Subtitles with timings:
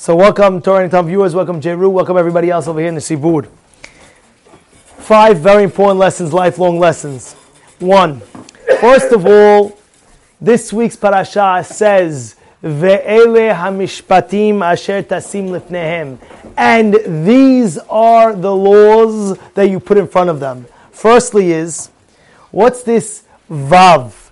[0.00, 3.46] So welcome Torah Anytime viewers, welcome Jeru, welcome everybody else over here in the Sibud.
[4.96, 7.34] Five very important lessons, lifelong lessons.
[7.80, 8.20] One,
[8.80, 9.78] first of all,
[10.40, 16.16] this week's parasha says, Ve'ele hamishpatim asher tasim lifnehem.
[16.56, 20.64] And these are the laws that you put in front of them.
[20.92, 21.90] Firstly is,
[22.52, 24.30] what's this vav?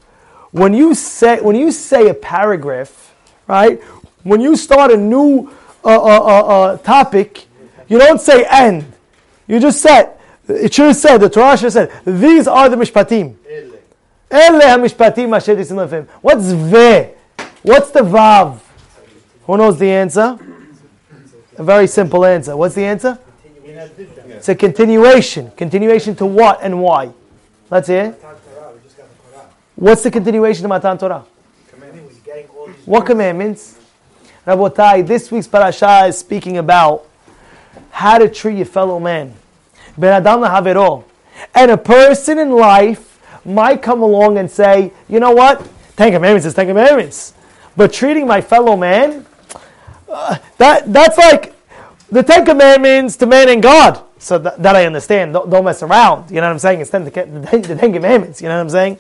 [0.51, 3.15] When you say, when you say a paragraph,
[3.47, 3.83] right?
[4.25, 5.53] When you start a new
[5.85, 7.47] uh, uh, topic,
[7.89, 8.85] you don't say end.
[9.47, 10.15] You just said,
[10.49, 13.37] it should have said, the Torah should have said, these are the mishpatim.
[14.31, 16.07] Ele hamishpatim asher tisim lefim.
[16.21, 17.11] What's ve?
[17.63, 18.61] What's the vav?
[19.45, 20.39] Who knows the answer?
[21.57, 22.57] A very simple answer.
[22.57, 23.19] What's the answer?
[23.65, 25.51] It's a continuation.
[25.53, 27.11] Continuation to what and why?
[27.71, 28.15] Let's hear.
[29.75, 31.25] What's the continuation of Matan Torah?
[32.85, 33.78] What commandments?
[34.47, 37.07] Rabotai, this week's parasha is speaking about
[37.91, 39.35] how to treat your fellow man.
[39.97, 41.05] Ben Adam Havero.
[41.55, 45.69] And a person in life might come along and say, you know what?
[45.97, 47.35] Ten Commandments is Ten Commandments.
[47.77, 49.27] But treating my fellow man,
[50.09, 51.55] uh, that, that's like
[52.11, 54.03] the Ten Commandments to man and God.
[54.19, 55.33] So that, that I understand.
[55.33, 56.31] Don't, don't, mess around.
[56.31, 56.81] You know what I'm saying?
[56.81, 58.43] It's ten, the, the Ten Commandments.
[58.43, 58.99] You know what I'm saying?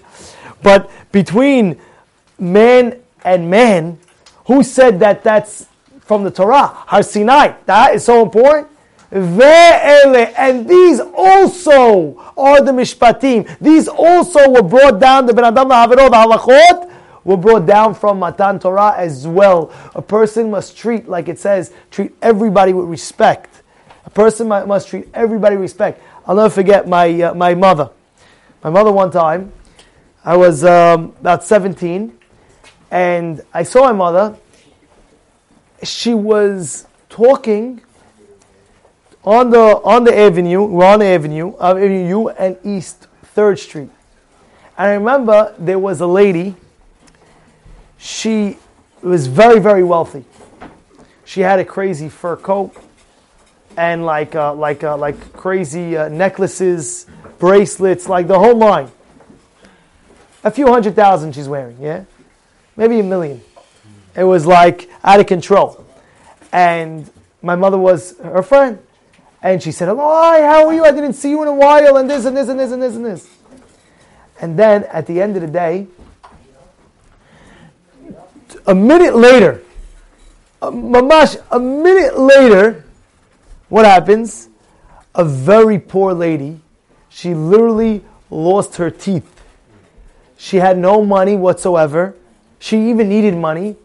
[0.62, 1.78] But between
[2.38, 3.98] man and man,
[4.48, 5.66] who said that that's
[6.00, 6.66] from the Torah?
[6.66, 7.52] Har Sinai.
[7.66, 8.68] That is so important.
[9.12, 13.46] Ve'ele, and these also are the mishpatim.
[13.60, 16.92] These also were brought down, the Ben Adam Ha'averot, the halachot,
[17.24, 19.70] were brought down from Matan Torah as well.
[19.94, 23.62] A person must treat, like it says, treat everybody with respect.
[24.06, 26.02] A person must treat everybody with respect.
[26.26, 27.90] I'll never forget my, uh, my mother.
[28.64, 29.52] My mother one time,
[30.24, 32.17] I was um, about 17,
[32.90, 34.36] and I saw my mother.
[35.82, 37.80] She was talking
[39.24, 40.64] on the on the avenue.
[40.64, 43.90] We're on the avenue, Avenue U and East Third Street.
[44.76, 46.56] And I remember there was a lady.
[47.98, 48.58] She
[49.02, 50.24] was very very wealthy.
[51.24, 52.74] She had a crazy fur coat
[53.76, 57.06] and like uh, like uh, like crazy uh, necklaces,
[57.38, 58.90] bracelets, like the whole line.
[60.42, 62.04] A few hundred thousand she's wearing, yeah
[62.78, 63.42] maybe a million.
[64.16, 65.84] It was like out of control.
[66.50, 67.10] And
[67.42, 68.78] my mother was her friend.
[69.42, 70.84] And she said, Hi, how are you?
[70.84, 72.96] I didn't see you in a while, and this and this and this and this
[72.96, 73.28] and this.
[74.40, 75.86] And then at the end of the day,
[78.66, 79.62] a minute later,
[80.62, 82.84] uh, mamash, a minute later,
[83.68, 84.48] what happens?
[85.14, 86.60] A very poor lady,
[87.08, 89.42] she literally lost her teeth.
[90.36, 92.14] She had no money whatsoever.
[92.58, 93.76] She even needed money.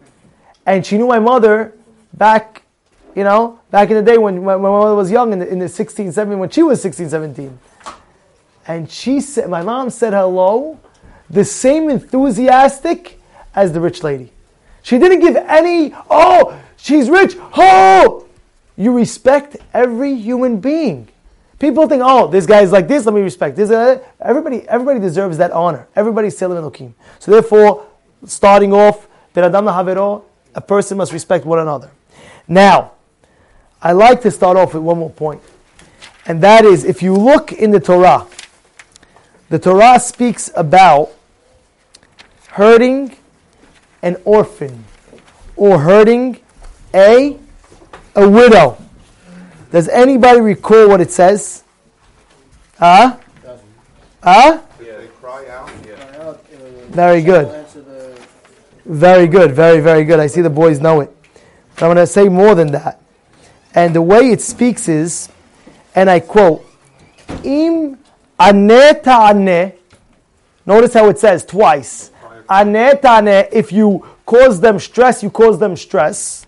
[0.65, 1.73] And she knew my mother
[2.13, 2.63] back,
[3.15, 5.69] you know, back in the day when, my mother was young, in the, in the
[5.69, 7.59] 16, 17, when she was 16, 17.
[8.67, 10.79] And she said, my mom said hello,
[11.29, 13.19] the same enthusiastic
[13.55, 14.31] as the rich lady.
[14.83, 18.27] She didn't give any, oh, she's rich, oh!
[18.75, 21.07] You respect every human being.
[21.59, 23.69] People think, oh, this guy's like this, let me respect this.
[24.19, 25.87] Everybody, everybody deserves that honor.
[25.95, 26.95] Everybody's Selim Elohim.
[27.19, 27.85] So therefore,
[28.25, 30.23] starting off, Ben Adam Havero,
[30.55, 31.91] a person must respect one another.
[32.47, 32.91] Now,
[33.81, 35.41] I like to start off with one more point,
[36.25, 38.27] and that is if you look in the Torah,
[39.49, 41.11] the Torah speaks about
[42.49, 43.15] hurting
[44.01, 44.85] an orphan
[45.55, 46.39] or hurting
[46.93, 47.37] a
[48.15, 48.77] a widow.
[49.71, 51.63] Does anybody recall what it says?
[52.77, 53.17] Huh?
[54.23, 54.61] Huh?
[54.79, 55.71] Yeah, they cry out.
[55.85, 56.33] Yeah.
[56.89, 57.62] Very good.
[58.85, 60.19] Very good, very, very good.
[60.19, 61.15] I see the boys know it.
[61.77, 63.01] So I'm going to say more than that.
[63.73, 65.29] And the way it speaks is,
[65.95, 66.65] and I quote,
[67.43, 67.97] Im
[68.39, 69.73] ane ta'ane.
[70.65, 72.11] Notice how it says twice.
[72.51, 76.45] Ane ta'ane, if you cause them stress, you cause them stress.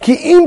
[0.00, 0.46] Ki im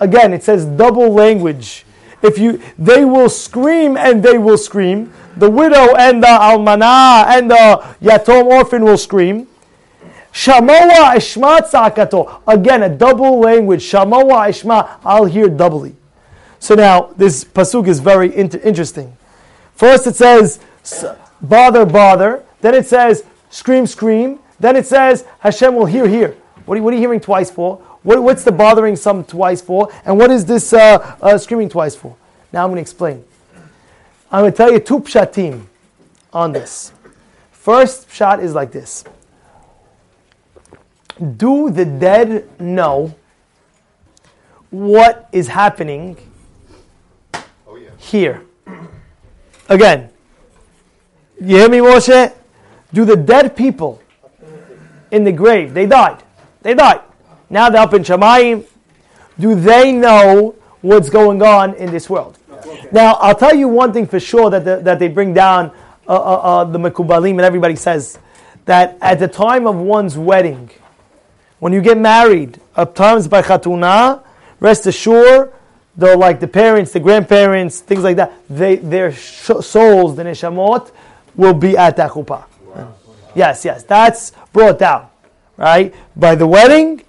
[0.00, 1.84] Again, it says double language.
[2.22, 5.12] If you, they will scream and they will scream.
[5.36, 9.48] The widow and the almana and the yatom orphan will scream.
[10.32, 12.42] Shamoa ishma tzakato.
[12.46, 13.82] Again, a double language.
[13.82, 14.98] Shamoa ishma.
[15.04, 15.94] I'll hear doubly.
[16.58, 19.16] So now, this pasuk is very inter- interesting.
[19.74, 20.60] First it says,
[21.40, 22.44] bother, bother.
[22.60, 24.38] Then it says, scream, scream.
[24.60, 26.36] Then it says, Hashem will hear, hear.
[26.66, 27.76] What are, what are you hearing twice for?
[28.02, 29.92] What, what's the bothering some twice for?
[30.04, 32.16] And what is this uh, uh, screaming twice for?
[32.52, 33.24] Now I'm going to explain.
[34.30, 35.66] I'm going to tell you two pshatim
[36.32, 36.92] on this.
[37.50, 39.04] First pshat is like this.
[41.22, 43.14] Do the dead know
[44.70, 46.16] what is happening
[47.66, 47.90] Oh, yeah.
[47.98, 48.42] here.
[49.68, 50.08] Again,
[51.40, 52.32] you hear me, Moshe?
[52.92, 54.00] Do the dead people
[55.10, 56.22] in the grave, they died.
[56.62, 57.00] They died.
[57.50, 58.64] Now they're up in Shemayim.
[59.38, 62.38] Do they know what's going on in this world?
[62.90, 65.70] Now, I'll tell you one thing for sure that, the, that they bring down
[66.08, 68.18] uh, uh, uh, the Mekubalim and everybody says
[68.64, 70.70] that at the time of one's wedding,
[71.62, 74.20] when you get married, at times by Khatuna,
[74.58, 75.52] rest assured,
[75.96, 80.90] though like the parents, the grandparents, things like that, they, their sh- souls, the neshamot,
[81.36, 82.46] will be at that chuppah.
[83.36, 85.06] Yes, yes, that's brought down,
[85.56, 85.94] right?
[86.16, 87.04] By the wedding,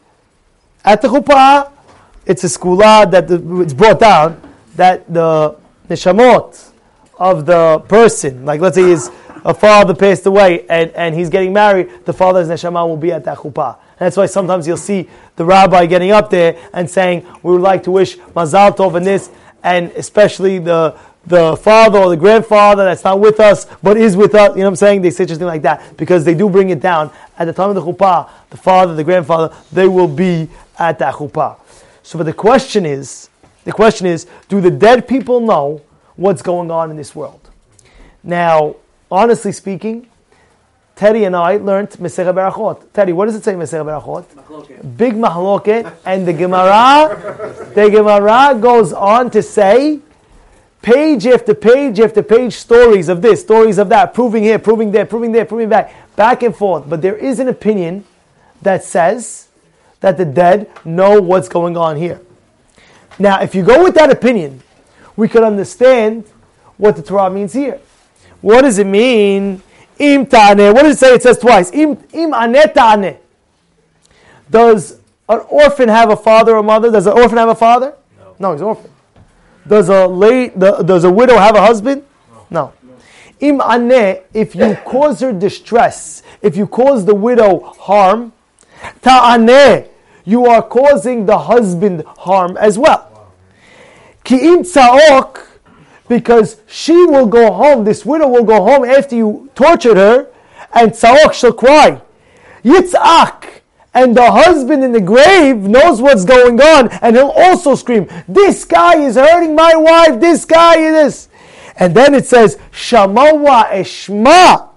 [0.85, 1.71] at the chuppah,
[2.27, 4.39] it's a skula that the, it's brought down
[4.75, 5.57] that the
[5.89, 6.69] neshamot
[7.17, 9.09] of the person, like let's say his
[9.45, 13.23] a father passed away and, and he's getting married, the father's neshama will be at
[13.25, 13.75] that chuppah.
[13.75, 17.61] And that's why sometimes you'll see the rabbi getting up there and saying, "We would
[17.61, 19.29] like to wish Mazal Tov and this,"
[19.63, 20.95] and especially the
[21.25, 24.49] the father or the grandfather that's not with us but is with us.
[24.49, 25.01] You know what I'm saying?
[25.01, 27.75] They say something like that because they do bring it down at the time of
[27.75, 28.29] the chuppah.
[28.49, 31.57] The father, the grandfather, they will be at that chuppah.
[32.03, 33.29] So, but the question is,
[33.63, 35.81] the question is, do the dead people know
[36.15, 37.49] what's going on in this world?
[38.23, 38.75] Now,
[39.13, 40.07] honestly speaking,
[40.95, 42.91] Teddy and I learned Mesech Berachot.
[42.93, 44.97] Teddy, what does it say Mesech Berachot?
[44.97, 49.99] Big mahloket, and the Gemara, the Gemara goes on to say,
[50.81, 55.05] page after page after page, stories of this, stories of that, proving here, proving there,
[55.05, 56.89] proving there, proving back, back and forth.
[56.89, 58.05] But there is an opinion
[58.63, 59.47] that says
[59.99, 62.19] that the dead know what's going on here.
[63.19, 64.63] Now, if you go with that opinion,
[65.15, 66.25] we could understand
[66.77, 67.79] what the Torah means here.
[68.43, 69.63] What does it mean?
[69.97, 70.73] Im ta'aneh.
[70.73, 71.13] What does it say?
[71.15, 71.71] It says twice.
[71.71, 73.15] Im, im aneh ta'aneh.
[74.51, 74.99] Does
[75.29, 76.91] an orphan have a father or mother?
[76.91, 77.95] Does an orphan have a father?
[78.19, 78.35] No.
[78.39, 78.91] No, he's an orphan.
[79.65, 82.03] Does a late, does a widow have a husband?
[82.49, 82.73] No.
[83.39, 88.33] Im aneh, if you cause her distress, if you cause the widow harm,
[89.01, 89.87] ta'aneh,
[90.25, 93.31] you are causing the husband harm as well.
[94.25, 95.52] Ki im tza'ok,
[96.07, 100.27] because she will go home, this widow will go home after you tortured her,
[100.73, 102.01] and tza'ok shall cry.
[102.63, 103.61] Yitz'ak,
[103.93, 108.65] and the husband in the grave knows what's going on, and he'll also scream, This
[108.65, 111.29] guy is hurting my wife, this guy is this.
[111.75, 114.69] And then it says, Shamawa Eshma.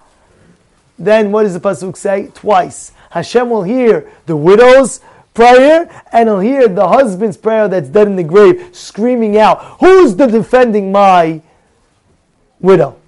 [0.98, 2.30] Then what does the Pasuk say?
[2.34, 2.92] Twice.
[3.10, 5.00] Hashem will hear the widow's
[5.36, 10.16] prayer, and he'll hear the husband's prayer that's dead in the grave, screaming out, Who's
[10.16, 11.42] the defending my
[12.58, 12.98] widow?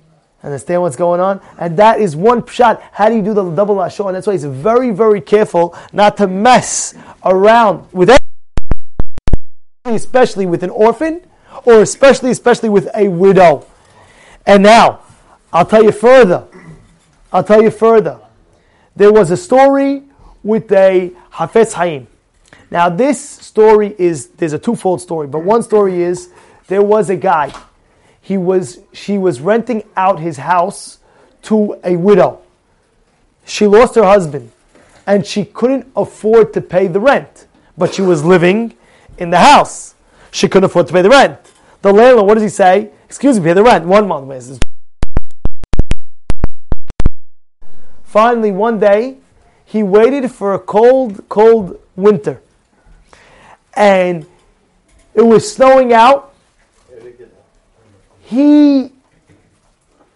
[0.44, 1.40] Understand what's going on?
[1.58, 2.80] And that is one pshat.
[2.92, 4.06] How do you do the double lashon?
[4.06, 6.94] And that's why he's very, very careful not to mess
[7.24, 11.22] around with anything, especially with an orphan,
[11.64, 13.66] or especially, especially with a widow.
[14.46, 15.00] And now,
[15.52, 16.46] I'll tell you further.
[17.32, 18.20] I'll tell you further.
[18.94, 20.04] There was a story
[20.44, 22.06] with a Hafetz Haim.
[22.70, 26.30] Now, this story is, there's a twofold story, but one story is
[26.66, 27.52] there was a guy.
[28.20, 30.98] He was, she was renting out his house
[31.42, 32.42] to a widow.
[33.46, 34.52] She lost her husband
[35.06, 37.46] and she couldn't afford to pay the rent,
[37.78, 38.74] but she was living
[39.16, 39.94] in the house.
[40.30, 41.38] She couldn't afford to pay the rent.
[41.80, 42.90] The landlord, what does he say?
[43.06, 43.86] Excuse me, pay the rent.
[43.86, 44.60] One month.
[48.04, 49.16] Finally, one day,
[49.64, 52.42] he waited for a cold, cold winter.
[53.74, 54.26] And
[55.14, 56.34] it was snowing out.
[58.22, 58.92] He,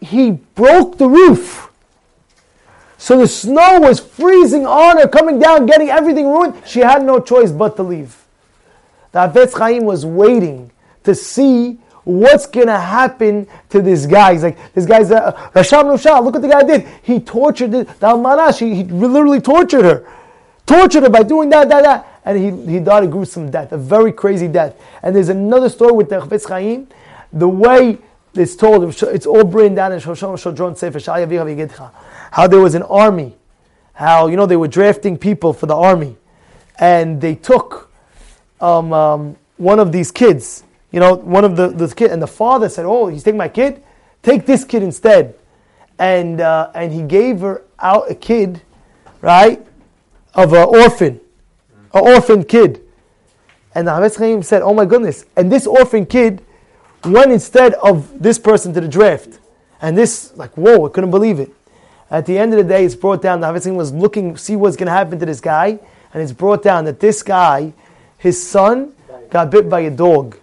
[0.00, 1.71] he broke the roof.
[2.99, 6.62] So the snow was freezing on her, coming down, getting everything ruined.
[6.66, 8.16] She had no choice but to leave.
[9.11, 10.71] The Hafetz Chaim was waiting
[11.04, 14.35] to see what's going to happen to this guy.
[14.35, 16.87] He's like, this guy's uh, Rasham look what the guy did.
[17.02, 20.09] He tortured the, the Almana, he, he literally tortured her.
[20.66, 22.12] Tortured her by doing that, that, that.
[22.25, 24.81] And he, he died a gruesome death, a very crazy death.
[25.02, 26.88] And there's another story with the Hafetz Chaim.
[27.33, 27.99] The way
[28.35, 31.00] it's told, it's all written down in Shoshon Shodron Sefer,
[32.31, 33.37] how there was an army,
[33.95, 36.17] how, you know, they were drafting people for the army.
[36.79, 37.93] And they took
[38.62, 42.26] um, um, one of these kids, you know, one of the, the kid, and the
[42.26, 43.83] father said, "Oh, he's taking my kid.
[44.23, 45.35] Take this kid instead."
[45.99, 48.62] And uh, and he gave her out a kid,
[49.21, 49.64] right,
[50.35, 51.21] of an orphan,
[51.94, 52.80] an orphan kid.
[53.75, 56.42] And the Hafetz Chaim said, "Oh my goodness!" And this orphan kid
[57.04, 59.38] went instead of this person to the draft.
[59.80, 61.50] And this, like, whoa, I couldn't believe it.
[62.11, 63.40] At the end of the day, it's brought down.
[63.40, 65.78] The Hafetz Chaim was looking, see what's going to happen to this guy,
[66.12, 67.72] and it's brought down that this guy,
[68.18, 68.92] his son
[69.30, 70.37] got bit by a dog,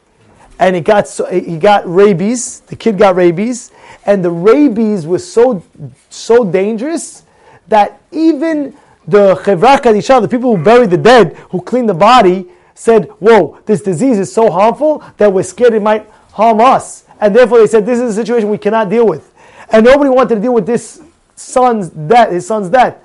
[0.57, 2.61] and he got so, he got rabies.
[2.61, 3.71] The kid got rabies,
[4.05, 5.63] and the rabies was so
[6.09, 7.23] so dangerous
[7.67, 8.75] that even
[9.09, 13.57] the chevra kadisha, the people who bury the dead, who clean the body, said, "Whoa,
[13.65, 17.67] this disease is so harmful that we're scared it might harm us," and therefore they
[17.67, 19.31] said, "This is a situation we cannot deal with,"
[19.71, 21.01] and nobody wanted to deal with this
[21.35, 22.95] son's death, his son's death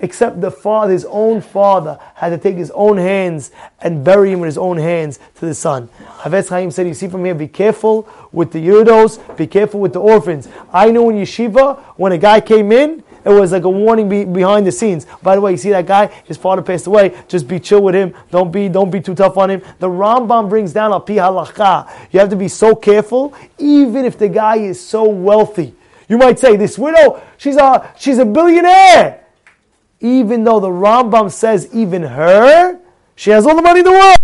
[0.00, 4.40] except the father, his own father, had to take his own hands and bury him
[4.40, 5.88] with his own hands to the son.
[6.22, 9.92] Chafetz Chaim said, You see from here, be careful with the yurdos, be careful with
[9.92, 10.48] the orphans.
[10.72, 14.24] I know in yeshiva, when a guy came in, it was like a warning be,
[14.24, 15.06] behind the scenes.
[15.22, 17.14] By the way, you see that guy, his father passed away.
[17.28, 18.14] Just be chill with him.
[18.30, 19.62] Don't be, don't be too tough on him.
[19.80, 21.16] The Rambam brings down a pi.
[22.12, 25.74] You have to be so careful, even if the guy is so wealthy.
[26.08, 29.26] You might say, this widow, she's a, she's a billionaire
[30.00, 32.78] even though the Rambam says even her,
[33.14, 34.16] she has all the money in the world.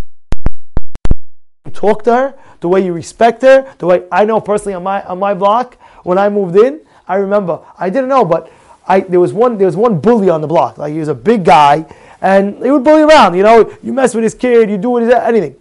[1.64, 4.82] You talk to her, the way you respect her, the way I know personally on
[4.82, 8.50] my on my block when I moved in, I remember I didn't know, but
[8.86, 10.78] I there was one there was one bully on the block.
[10.78, 11.86] Like he was a big guy,
[12.20, 13.36] and he would bully around.
[13.36, 15.56] You know, you mess with his kid, you do what anything.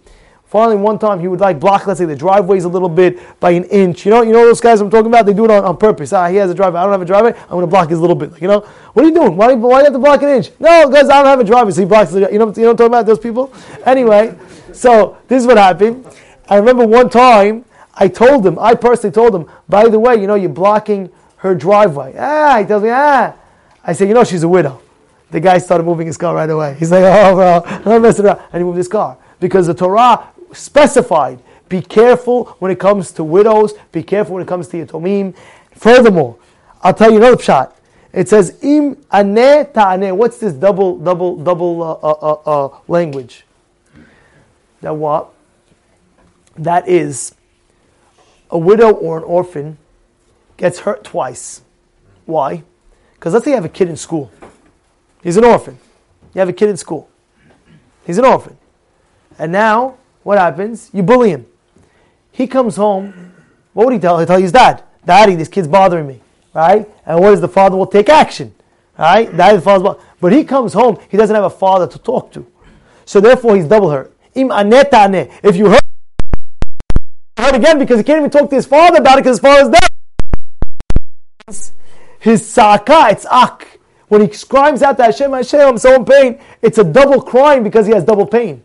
[0.52, 3.52] Finally, one time he would like block, let's say, the driveways a little bit by
[3.52, 4.04] an inch.
[4.04, 5.24] You know, you know those guys I'm talking about.
[5.24, 6.12] They do it on, on purpose.
[6.12, 6.78] Ah, he has a driveway.
[6.78, 7.32] I don't have a driveway.
[7.32, 8.38] I'm going to block his little bit.
[8.38, 8.60] You know,
[8.92, 9.34] what are you doing?
[9.34, 10.50] Why, why do you have to block an inch?
[10.60, 11.72] No, guys, I don't have a driveway.
[11.72, 12.10] So he blocks.
[12.10, 13.50] The, you know, you know, I'm talking about those people.
[13.86, 14.36] Anyway,
[14.74, 16.06] so this is what happened.
[16.50, 17.64] I remember one time
[17.94, 18.58] I told him.
[18.58, 19.50] I personally told him.
[19.70, 21.10] By the way, you know, you're blocking
[21.42, 22.14] her driveway.
[22.16, 22.90] Ah, he tells me.
[22.92, 23.34] Ah,
[23.82, 24.80] I say, you know, she's a widow.
[25.32, 26.76] The guy started moving his car right away.
[26.78, 28.42] He's like, oh, bro, I'm not messing around.
[28.52, 31.42] And he moved his car because the Torah specified.
[31.68, 33.74] Be careful when it comes to widows.
[33.90, 35.34] Be careful when it comes to yatomim.
[35.72, 36.38] Furthermore,
[36.80, 37.72] I'll tell you another pshat.
[38.12, 40.16] It says im ane ta'ane.
[40.16, 43.46] What's this double double double uh, uh, uh, uh, language?
[44.80, 45.32] That what?
[46.56, 47.34] That is
[48.50, 49.78] a widow or an orphan
[50.62, 51.60] gets hurt twice.
[52.24, 52.62] Why?
[53.14, 54.30] Because let's say you have a kid in school.
[55.20, 55.76] He's an orphan.
[56.34, 57.10] You have a kid in school.
[58.06, 58.56] He's an orphan.
[59.40, 60.88] And now what happens?
[60.92, 61.46] You bully him.
[62.30, 63.32] He comes home.
[63.72, 64.18] What would he tell?
[64.18, 66.20] He'll tell his dad, Daddy, this kid's bothering me.
[66.54, 66.88] Right?
[67.04, 68.54] And what is the father will take action.
[68.96, 69.36] Right?
[69.36, 72.46] Daddy, the father's But he comes home, he doesn't have a father to talk to.
[73.04, 74.16] So therefore he's double hurt.
[74.32, 75.82] If you hurt,
[77.36, 79.68] hurt again because he can't even talk to his father about it because his father's
[79.68, 79.91] dead.
[82.18, 83.80] His saka, it's ak.
[84.08, 87.62] When he screams out to Hashem, Hashem, I'm so in pain, it's a double crying
[87.62, 88.62] because he has double pain.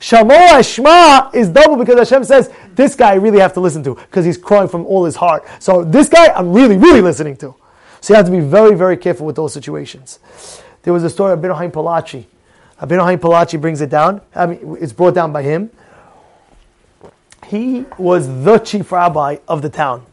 [0.00, 3.94] Shamoa Shma is double because Hashem says, this guy I really have to listen to
[3.94, 5.44] because he's crying from all his heart.
[5.58, 7.54] So this guy I'm really, really listening to.
[8.00, 10.18] So you have to be very, very careful with those situations.
[10.82, 12.24] There was a story of Abinu Haim Palachi.
[12.80, 14.20] Abinu Haim Palachi brings it down.
[14.34, 15.70] I mean, it's brought down by him.
[17.46, 20.04] He was the chief rabbi of the town.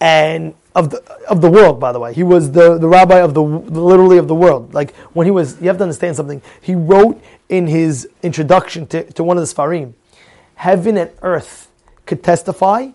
[0.00, 2.14] And of the of the world, by the way.
[2.14, 4.72] He was the, the rabbi of the literally of the world.
[4.72, 6.40] Like when he was, you have to understand something.
[6.60, 9.92] He wrote in his introduction to, to one of the Sfarim,
[10.54, 11.70] heaven and earth
[12.06, 12.88] could testify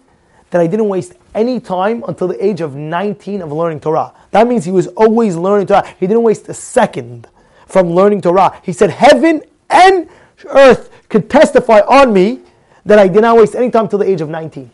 [0.50, 4.14] that I didn't waste any time until the age of 19 of learning Torah.
[4.32, 5.88] That means he was always learning Torah.
[6.00, 7.28] He didn't waste a second
[7.68, 8.60] from learning Torah.
[8.64, 10.10] He said, Heaven and
[10.46, 12.42] earth could testify on me
[12.86, 14.72] that I did not waste any time until the age of 19.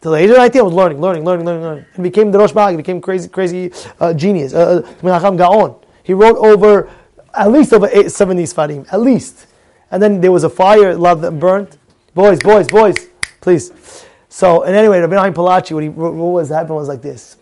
[0.00, 1.84] Till the age of 19, I was learning, learning, learning, learning, learning.
[1.94, 4.54] And became the Rosh He became crazy, crazy uh, genius.
[4.54, 5.76] Uh, uh Gaon.
[6.02, 6.90] He wrote over
[7.34, 9.46] at least over eight, 70 Sfarim, at least.
[9.90, 11.76] And then there was a fire, a lot of them burnt.
[12.14, 13.08] Boys, boys, boys,
[13.40, 14.06] please.
[14.28, 17.36] So, and anyway, Rabbi Haim Palachi, what, he, what was happened was like this.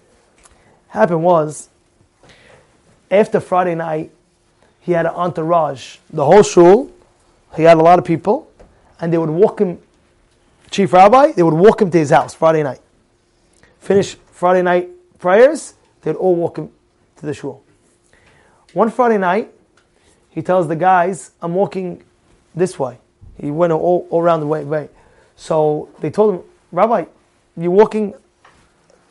[0.88, 1.68] Happened was,
[3.10, 4.10] after Friday night,
[4.80, 5.98] he had an entourage.
[6.10, 6.90] The whole shul,
[7.56, 8.50] he had a lot of people,
[9.00, 9.78] and they would walk him,
[10.70, 12.80] chief rabbi, they would walk him to his house Friday night.
[13.78, 16.70] Finish Friday night prayers, they'd all walk him
[17.16, 17.62] to the shul.
[18.72, 19.52] One Friday night,
[20.30, 22.02] he tells the guys, I'm walking
[22.54, 22.98] this way.
[23.40, 24.88] He went all, all around the way, way.
[25.36, 27.06] So they told him, Rabbi,
[27.56, 28.14] you're walking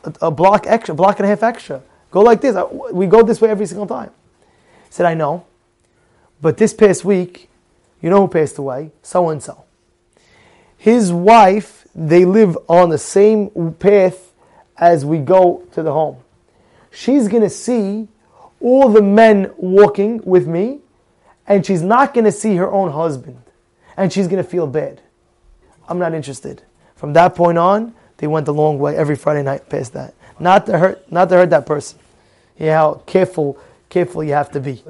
[0.04, 1.82] a, a block extra, block and a half extra.
[2.10, 2.56] Go like this.
[2.56, 4.10] Uh, we go this way every single time.
[4.86, 5.44] He said, I know.
[6.40, 7.50] But this past week,
[8.00, 8.92] you know who passed away?
[9.02, 9.64] So and so.
[10.78, 14.32] His wife, they live on the same path
[14.76, 16.18] as we go to the home.
[16.90, 18.08] She's going to see
[18.60, 20.78] all the men walking with me,
[21.46, 23.42] and she's not going to see her own husband,
[23.96, 25.02] and she's going to feel bad.
[25.88, 26.62] I'm not interested.
[26.94, 30.14] From that point on, they went the long way every Friday night past that.
[30.38, 31.98] Not to hurt, not to hurt that person.
[32.56, 33.58] Yeah, how careful,
[33.88, 34.82] careful you have to be.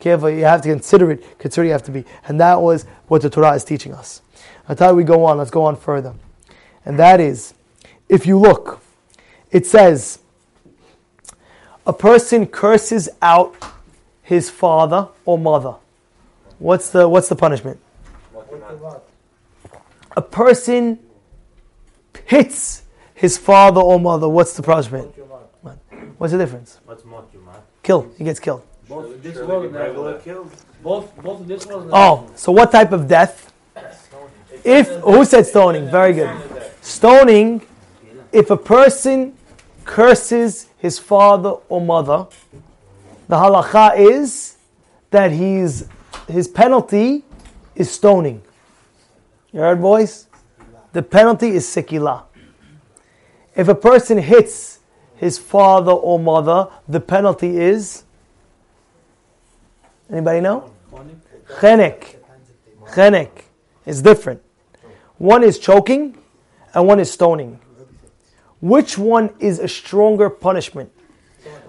[0.00, 1.38] Careful, you have to consider it.
[1.38, 2.04] Consider you have to be.
[2.26, 4.22] And that was what the Torah is teaching us.
[4.68, 5.38] That's how we go on.
[5.38, 6.14] Let's go on further.
[6.84, 7.54] And that is,
[8.08, 8.80] if you look,
[9.50, 10.20] it says,
[11.86, 13.56] a person curses out
[14.22, 15.74] his father or mother.
[16.58, 17.80] What's the, what's the punishment?
[20.16, 20.98] A person
[22.26, 22.82] hits
[23.14, 24.28] his father or mother.
[24.28, 25.14] What's the punishment?
[26.18, 26.80] What's the difference?
[26.84, 27.60] What's mot yumat?
[27.82, 28.10] Kill.
[28.18, 28.62] He gets killed.
[28.88, 30.24] Both this Surely world be and that regular world.
[30.24, 30.52] killed.
[30.82, 33.52] Both both this world Oh, so what type of death?
[34.64, 35.90] If oh, who said stoning?
[35.90, 36.36] Very good.
[36.80, 37.62] Stoning.
[38.32, 39.36] If a person
[39.84, 42.26] curses his father or mother,
[43.28, 44.56] the halacha is
[45.10, 45.88] that he's
[46.28, 47.24] his penalty
[47.74, 48.42] is stoning.
[49.52, 50.26] You heard, boys?
[50.92, 52.24] The penalty is sikila.
[53.56, 54.80] If a person hits
[55.16, 58.04] his father or mother, the penalty is.
[60.10, 60.70] Anybody know?
[61.60, 62.16] Chenek.
[62.86, 63.30] Chenek
[63.84, 64.42] is different.
[65.18, 66.16] One is choking
[66.74, 67.58] and one is stoning.
[68.60, 70.90] Which one is a stronger punishment?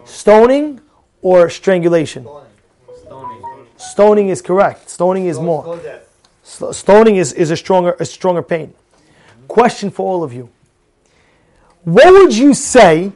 [0.06, 0.82] Stoning
[1.22, 2.24] or strangulation?
[2.24, 3.44] Stoning.
[3.78, 4.90] Stoning is correct.
[4.90, 5.80] Stoning is more.
[6.44, 8.74] Stoning is, is a stronger a stronger pain.
[9.48, 10.50] Question for all of you.
[11.84, 13.12] What would you say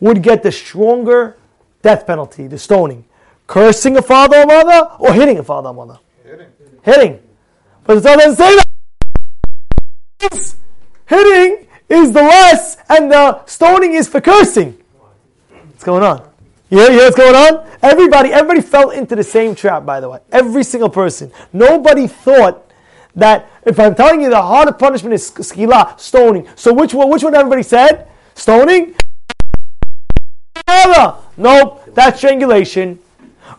[0.00, 1.36] would get the stronger
[1.82, 3.04] death penalty, the stoning?
[3.46, 5.98] Cursing a father or mother or hitting a father or mother?
[6.24, 6.46] Hitting.
[6.82, 7.22] hitting.
[7.84, 8.69] But the Torah doesn't say that.
[11.06, 14.78] Hitting is the less, and the stoning is for cursing.
[15.48, 16.28] What's going on?
[16.70, 17.66] You hear what's going on?
[17.82, 20.20] Everybody, everybody fell into the same trap, by the way.
[20.30, 21.32] Every single person.
[21.52, 22.70] Nobody thought
[23.16, 26.46] that if I'm telling you the harder punishment is skila, stoning.
[26.54, 28.06] So which one, which one everybody said?
[28.34, 28.94] Stoning?
[31.36, 33.00] Nope, that's strangulation.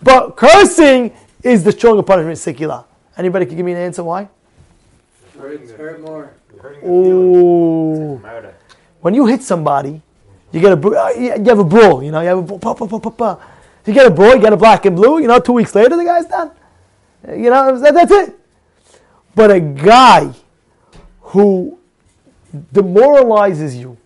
[0.02, 1.14] But cursing
[1.44, 2.86] is the stronger punishment, sikila.
[3.18, 4.30] Anybody can give me an answer why?
[5.42, 6.34] Hurts hurt more.
[6.60, 6.90] Hurting.
[6.90, 8.22] Ooh.
[9.02, 10.02] When you hit somebody,
[10.52, 12.04] you get a uh, you have a brawl.
[12.04, 12.60] You know, you have a brawl.
[12.60, 13.40] Pa, pa, pa, pa, pa.
[13.86, 14.36] You get a brawl.
[14.36, 15.20] You get a black and blue.
[15.20, 16.52] You know, two weeks later, the guy's done.
[17.28, 18.36] You know, that, that's it.
[19.34, 20.34] But a guy
[21.22, 21.80] who
[22.74, 23.98] demoralizes you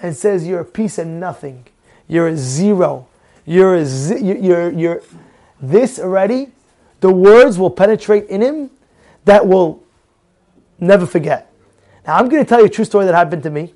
[0.00, 1.66] and says you're a piece of nothing,
[2.06, 3.08] you're a zero,
[3.44, 5.02] you're a zi- you're, you're, you're
[5.60, 6.48] this already,
[7.00, 8.70] the words will penetrate in him
[9.24, 9.82] that will
[10.78, 11.52] never forget.
[12.06, 13.74] Now, I'm going to tell you a true story that happened to me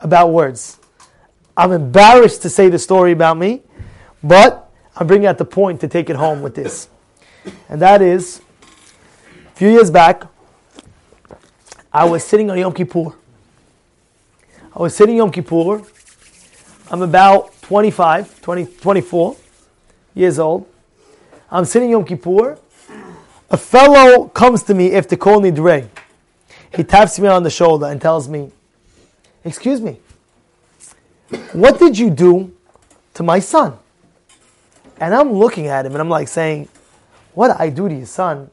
[0.00, 0.78] about words.
[1.56, 3.62] I'm embarrassed to say the story about me,
[4.22, 6.88] but I'm bringing out the point to take it home with this.
[7.68, 8.40] And that is,
[9.46, 10.24] a few years back,
[11.92, 13.14] I was sitting on Yom Kippur.
[14.74, 15.82] I was sitting Yom Kippur.
[16.90, 19.36] I'm about 25, 20, 24
[20.14, 20.68] years old.
[21.50, 22.58] I'm sitting Yom Kippur.
[23.50, 25.88] A fellow comes to me after Kol Nidrei.
[26.74, 28.50] He taps me on the shoulder and tells me,
[29.44, 29.98] Excuse me,
[31.52, 32.54] what did you do
[33.14, 33.78] to my son?
[35.00, 36.68] And I'm looking at him and I'm like saying,
[37.34, 38.50] What did I do to your son?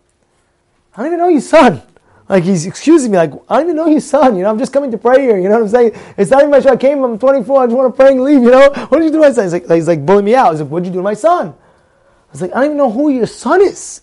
[0.93, 1.81] I don't even know your son.
[2.27, 4.73] Like he's excusing me, like, I don't even know your son, you know, I'm just
[4.73, 5.91] coming to pray here, you know what I'm saying?
[6.17, 8.41] It's not even my I came, I'm 24, I just want to pray and leave,
[8.41, 8.69] you know?
[8.69, 9.43] What did you do to my son?
[9.43, 10.51] He's like, he's like bullying me out.
[10.51, 11.49] He's like, what did you do to my son?
[11.49, 14.01] I was like, I don't even know who your son is.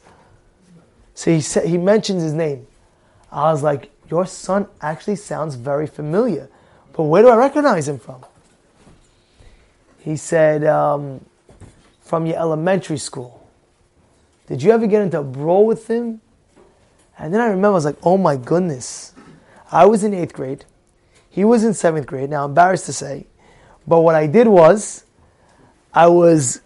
[1.15, 2.67] So he said, he mentions his name.
[3.33, 6.51] I was like, your son actually sounds very familiar,
[6.93, 8.23] but where do I recognize him from?
[10.01, 11.25] He said, um,
[12.03, 13.49] from your elementary school.
[14.49, 16.21] Did you ever get into a brawl with him?
[17.19, 19.15] And then I remember, I was like, oh my goodness.
[19.71, 20.67] I was in eighth grade.
[21.31, 22.29] He was in seventh grade.
[22.29, 23.27] Now, embarrassed to say.
[23.87, 25.05] But what I did was,
[25.95, 26.61] I was,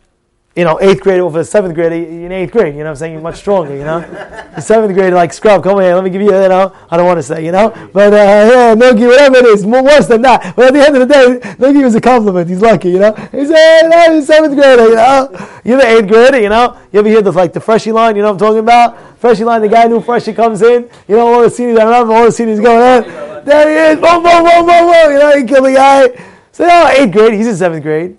[0.57, 2.75] you know, eighth grade over seventh grade in eighth grade.
[2.75, 3.13] You know what I'm saying?
[3.13, 4.01] You're much stronger, you know?
[4.01, 7.05] The seventh grade, like, scrub, come here, let me give you, you know, I don't
[7.05, 7.69] want to say, you know?
[7.93, 10.57] But, uh, yeah, Nogi, whatever it is, more worse than that.
[10.57, 12.49] But at the end of the day, Nogi was a compliment.
[12.49, 13.13] He's lucky, you know?
[13.13, 15.29] He said, hey, he's seventh grader, you know?
[15.63, 16.81] You're the eighth grader, you know?
[16.91, 19.19] You ever hear the, like, the freshie line, you know what I'm talking about?
[19.19, 22.15] Freshie line, the guy new freshie comes in, you know, all the seniors, I remember
[22.15, 23.45] all the seniors going in.
[23.45, 26.09] There he is, boom, boom, boom, boom, boom, you know, he killed the guy.
[26.53, 28.17] So, oh, eighth grade, he's in seventh grade.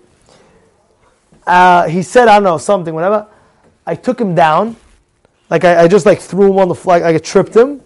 [1.48, 3.26] Uh, he said, I don't know, something, whatever.
[3.86, 4.76] I took him down.
[5.50, 7.82] Like, I, I just, like, threw him on the flag, like, I tripped him.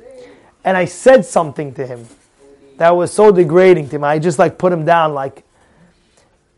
[0.63, 2.07] And I said something to him
[2.77, 4.03] that was so degrading to him.
[4.03, 5.43] I just, like, put him down, like,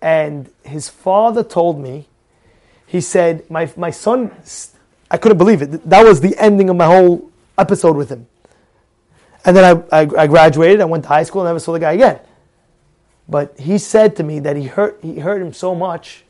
[0.01, 2.07] and his father told me,
[2.87, 4.31] he said, my, my son,
[5.11, 5.89] I couldn't believe it.
[5.89, 8.27] That was the ending of my whole episode with him.
[9.45, 11.79] And then I, I, I graduated, I went to high school, and never saw the
[11.79, 12.19] guy again.
[13.27, 16.23] But he said to me that he hurt, he hurt him so much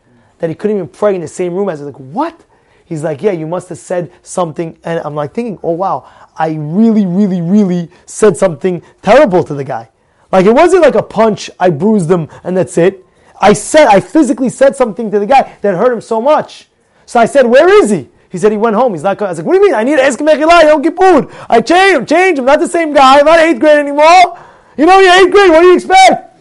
[0.43, 1.79] that he couldn't even pray in the same room as.
[1.79, 2.43] Like, what?
[2.83, 4.77] He's like, yeah, you must have said something.
[4.83, 9.63] And I'm like thinking, oh wow, I really, really, really said something terrible to the
[9.63, 9.89] guy.
[10.33, 13.05] Like it wasn't like a punch, I bruised him and that's it.
[13.39, 16.67] I said, I physically said something to the guy that hurt him so much.
[17.05, 18.09] So I said, where is he?
[18.29, 18.91] He said he went home.
[18.91, 19.29] He's not coming.
[19.29, 19.75] I was like, what do you mean?
[19.75, 21.33] I need to ask him Yom Kippur.
[21.49, 22.45] I changed him, changed him.
[22.45, 23.19] Not the same guy.
[23.19, 24.37] I'm not eighth grade anymore.
[24.75, 25.51] You know, you're eighth grade.
[25.51, 26.37] What do you expect?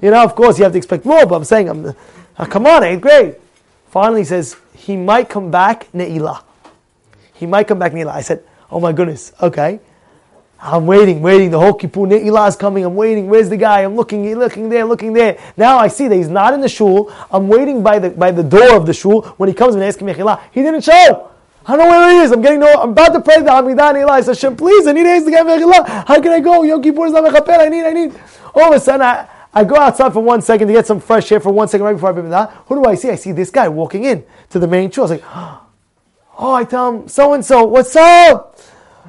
[0.00, 1.92] You know, of course, you have to expect more, but I'm saying, I'm,
[2.38, 3.36] uh, come on, eighth grade.
[3.88, 6.42] Finally, he says, he might come back Ne'ilah.
[7.34, 8.12] He might come back Ne'ilah.
[8.12, 9.80] I said, oh my goodness, okay.
[10.64, 11.50] I'm waiting, waiting.
[11.50, 12.84] The whole Kippur Ne'ilah is coming.
[12.84, 13.26] I'm waiting.
[13.28, 13.80] Where's the guy?
[13.80, 15.36] I'm looking, looking there, looking there.
[15.56, 17.12] Now I see that he's not in the shul.
[17.32, 19.22] I'm waiting by the by the door of the shul.
[19.38, 21.30] When he comes and asks me Mechilah, he didn't show.
[21.66, 22.30] I don't know where he is.
[22.30, 22.72] I'm getting no.
[22.80, 24.10] I'm about to pray the Hamidah Ne'ilah.
[24.10, 26.04] I said, Hashem, please, I need to ask the guy.
[26.06, 26.62] How can I go?
[26.62, 27.58] Yom Kippur is not mechaper.
[27.58, 28.14] I need, I need.
[28.54, 31.30] All of a sudden, I, I go outside for one second to get some fresh
[31.30, 32.50] air for one second right before I that.
[32.66, 33.10] Who do I see?
[33.10, 35.04] I see this guy walking in to the main shul.
[35.04, 35.24] I was like,
[36.38, 38.58] oh, I tell him, so and so, what's up?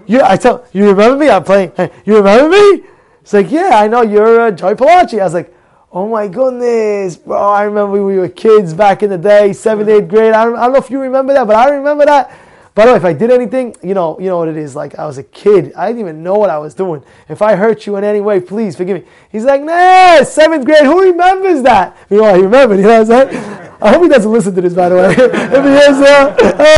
[0.05, 1.29] You, I tell you remember me?
[1.29, 1.71] I'm playing.
[1.77, 2.83] Hey, you remember me?
[3.21, 5.19] It's like, yeah, I know you're uh, Joy Palachi.
[5.21, 5.55] I was like,
[5.93, 7.37] oh my goodness, bro!
[7.41, 10.33] I remember we were kids back in the day, seventh, eighth grade.
[10.33, 12.37] I don't, I don't know if you remember that, but I remember that.
[12.75, 14.75] By the way, if I did anything, you know, you know what it is.
[14.75, 17.03] Like I was a kid, I didn't even know what I was doing.
[17.29, 19.07] If I hurt you in any way, please forgive me.
[19.31, 20.83] He's like, nah, seventh grade.
[20.83, 21.95] Who remembers that?
[22.09, 22.77] You know, I remembered.
[22.77, 23.77] You know what I'm saying?
[23.79, 25.11] I hope he doesn't listen to this, by the way.
[25.17, 26.75] if he is, uh,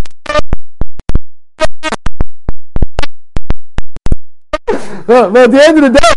[5.07, 6.13] no, but at the end of the day,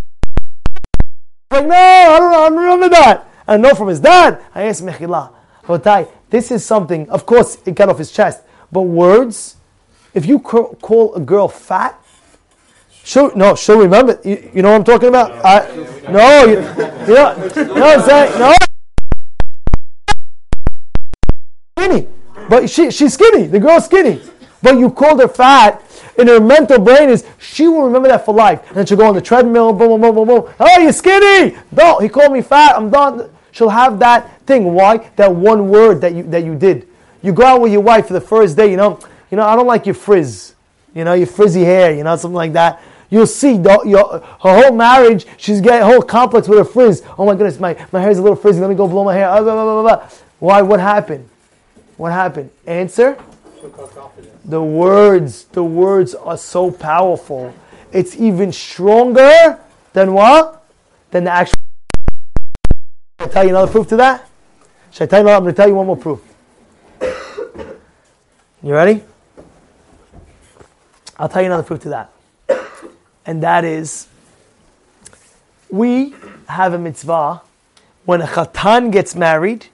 [1.53, 3.31] like, no, I don't, I don't remember that.
[3.47, 4.43] I know from his dad.
[4.55, 5.35] I asked Mechila.
[5.67, 5.85] But
[6.31, 8.43] this is something, of course, it got off his chest.
[8.73, 9.58] But words,
[10.19, 11.99] if you call a girl fat,
[13.05, 14.21] she'll, no, she'll remember.
[14.25, 15.31] You, you know what I'm talking about?
[15.45, 15.65] I,
[16.11, 18.39] no, you, you know, you know what I'm saying?
[18.41, 18.55] No.
[21.79, 22.09] Skinny.
[22.51, 23.47] But she, she's skinny.
[23.47, 24.21] The girl's skinny.
[24.61, 25.81] But you called her fat,
[26.19, 28.67] and her mental brain is she will remember that for life.
[28.69, 30.55] And then she'll go on the treadmill, boom, boom, boom, boom, boom.
[30.59, 31.57] Oh, you're skinny.
[31.71, 32.75] No, he called me fat.
[32.77, 33.31] I'm done.
[33.53, 34.75] She'll have that thing.
[34.75, 35.09] Why?
[35.15, 36.89] That one word that you that you did.
[37.23, 38.69] You go out with your wife for the first day.
[38.69, 38.99] You know,
[39.31, 39.47] you know.
[39.47, 40.55] I don't like your frizz.
[40.95, 41.95] You know, your frizzy hair.
[41.95, 42.81] You know, something like that.
[43.11, 45.27] You'll see the, your, her whole marriage.
[45.39, 47.03] She's getting whole complex with her frizz.
[47.19, 48.61] Oh my goodness, my my hair's a little frizzy.
[48.61, 49.29] Let me go blow my hair.
[49.29, 50.09] Ah, blah, blah, blah, blah.
[50.39, 50.63] Why?
[50.63, 51.29] What happened?
[51.97, 52.51] What happened?
[52.67, 53.19] Answer.
[54.45, 57.53] The words, the words are so powerful.
[57.93, 59.59] It's even stronger
[59.93, 60.65] than what?
[61.11, 61.55] Than the actual.
[63.19, 64.29] I'll tell you another proof to that.
[64.91, 65.31] Should I tell you?
[65.31, 66.21] I'm going to tell you one more proof.
[68.63, 69.03] You ready?
[71.19, 72.13] I'll tell you another proof to that.
[73.27, 74.09] And that is,
[75.71, 76.15] we
[76.49, 77.43] have a mitzvah
[78.05, 79.67] when a chatan gets married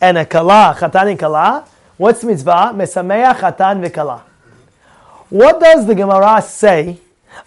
[0.00, 1.66] and a kala, chatan and kala,
[2.00, 2.72] What's the mitzvah?
[2.74, 4.22] Mesameach chatan v'kala.
[5.28, 6.98] What does the Gemara say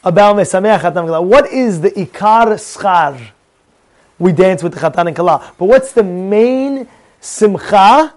[0.04, 1.24] about mesameach chatan v'kala?
[1.24, 3.20] What is the ikar schar?
[4.20, 5.54] We dance with the chatan and kala.
[5.58, 6.88] But what's the main
[7.20, 8.14] simcha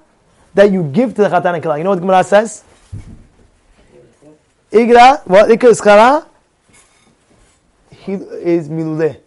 [0.53, 1.79] that you give to the chatan and kala?
[1.79, 2.65] You know what the Gemara says?
[4.73, 6.27] Igra, what schara?
[7.91, 9.19] He is miluleh.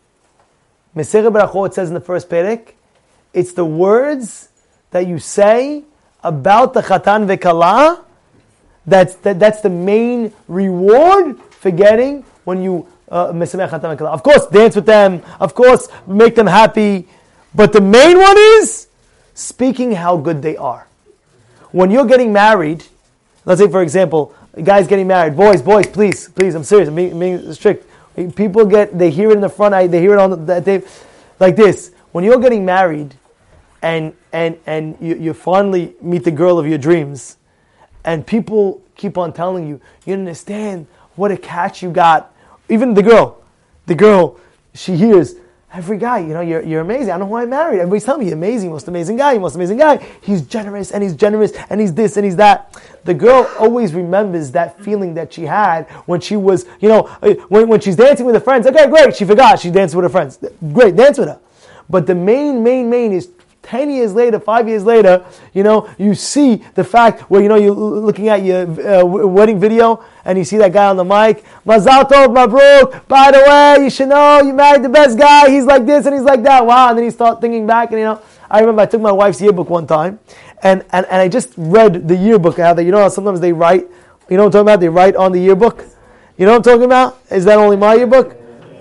[0.95, 2.73] Mesechet Berachot says in the first perek,
[3.33, 4.49] it's the words
[4.91, 5.83] that you say
[6.23, 8.03] about the Chatan Vekala,
[8.85, 14.09] that's, that, that's the main reward for getting when you uh, Chatan Vekala.
[14.09, 15.21] Of course, dance with them.
[15.39, 17.07] Of course, make them happy.
[17.53, 18.87] But the main one is
[19.33, 20.87] speaking how good they are.
[21.71, 22.83] When you're getting married,
[23.45, 25.35] let's say for example, a guy's getting married.
[25.35, 26.89] Boys, boys, please, please, I'm serious.
[26.89, 27.85] I'm being, being strict.
[28.35, 30.83] People get, they hear it in the front, I, they hear it on the, they,
[31.39, 31.91] like this.
[32.11, 33.15] When you're getting married,
[33.81, 37.37] and and and you, you finally meet the girl of your dreams,
[38.03, 42.33] and people keep on telling you, you understand what a catch you got.
[42.67, 43.41] Even the girl,
[43.85, 44.37] the girl,
[44.73, 45.35] she hears
[45.73, 47.11] every guy, you know, you're, you're amazing.
[47.11, 47.79] I don't know who I married.
[47.79, 49.97] Everybody's telling me, you're amazing, most amazing guy, most amazing guy.
[50.21, 52.75] He's generous and he's generous and he's this and he's that.
[53.05, 57.33] The girl always remembers that feeling that she had when she was, you know, uh,
[57.49, 58.65] when, when she's dancing with her friends.
[58.67, 59.15] Okay, great.
[59.15, 60.39] She forgot she danced with her friends.
[60.73, 61.39] Great, dance with her.
[61.89, 63.29] But the main, main, main is
[63.63, 67.55] 10 years later, five years later, you know, you see the fact where, you know,
[67.55, 71.43] you're looking at your uh, wedding video and you see that guy on the mic,
[71.65, 75.65] Mazal Tov, Mabruk, by the way, you should know you married the best guy, he's
[75.65, 78.05] like this and he's like that, wow, and then you start thinking back and, you
[78.05, 80.19] know, I remember I took my wife's yearbook one time
[80.63, 83.87] and, and, and I just read the yearbook, how they, you know, sometimes they write,
[84.29, 85.85] you know what I'm talking about, they write on the yearbook,
[86.37, 87.19] you know what I'm talking about?
[87.29, 88.38] Is that only my yearbook?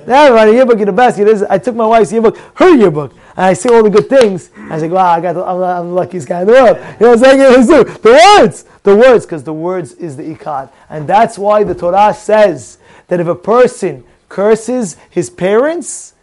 [0.09, 1.15] Now a yearbook, you're the.
[1.19, 1.53] You're.
[1.53, 4.51] I took my wife's yearbook, her yearbook, and I see all the good things.
[4.57, 6.79] I say, wow, I got the, I'm, I'm the luckiest guy in the world.
[6.79, 7.87] You know what I'm saying?
[8.01, 10.71] The words, the words, because the words is the ikar.
[10.89, 16.15] And that's why the Torah says that if a person curses his parents,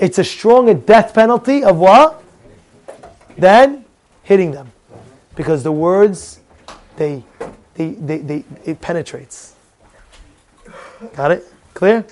[0.00, 2.20] it's a stronger death penalty of what?
[3.38, 3.84] Than
[4.24, 4.72] hitting them.
[5.36, 6.40] Because the words,
[6.96, 7.22] they,
[7.74, 9.54] they, they, they it penetrates.
[11.14, 11.44] Got it?
[11.74, 12.04] Clear?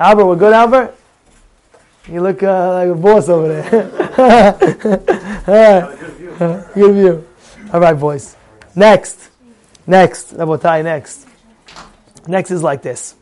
[0.00, 0.96] Albert, we're good, Albert?
[2.08, 3.90] You look uh, like a boss over there.
[5.46, 6.74] All right.
[6.74, 7.28] Good view.
[7.70, 8.34] All right, boys.
[8.74, 9.28] Next.
[9.86, 10.32] Next.
[10.32, 11.26] Rabotai, next.
[12.26, 13.14] Next is like this.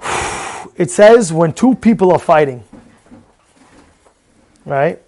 [0.76, 2.62] It says when two people are fighting,
[4.64, 5.02] right?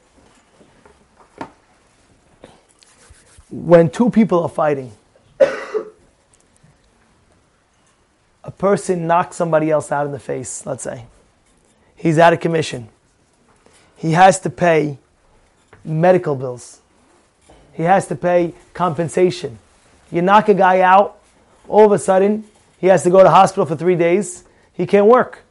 [3.51, 4.91] When two people are fighting,
[8.43, 11.05] a person knocks somebody else out in the face, let's say.
[11.97, 12.89] He's out of commission.
[13.97, 14.99] He has to pay
[15.85, 16.81] medical bills.
[17.75, 19.59] He has to pay compensation.
[20.11, 21.19] You knock a guy out,
[21.69, 22.45] all of a sudden,
[22.79, 24.45] he has to go to hospital for three days.
[24.73, 25.43] He can't work.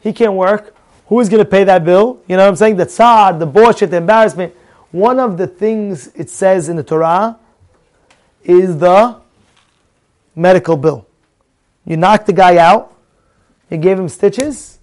[0.00, 0.74] He can't work.
[1.08, 2.20] Who is going to pay that bill?
[2.26, 2.76] You know what I'm saying?
[2.76, 4.54] The tza'ar, the boshet, the embarrassment.
[4.90, 7.38] One of the things it says in the Torah
[8.42, 9.20] is the
[10.34, 11.07] medical bill.
[11.88, 12.94] You knocked the guy out,
[13.70, 14.78] you gave him stitches,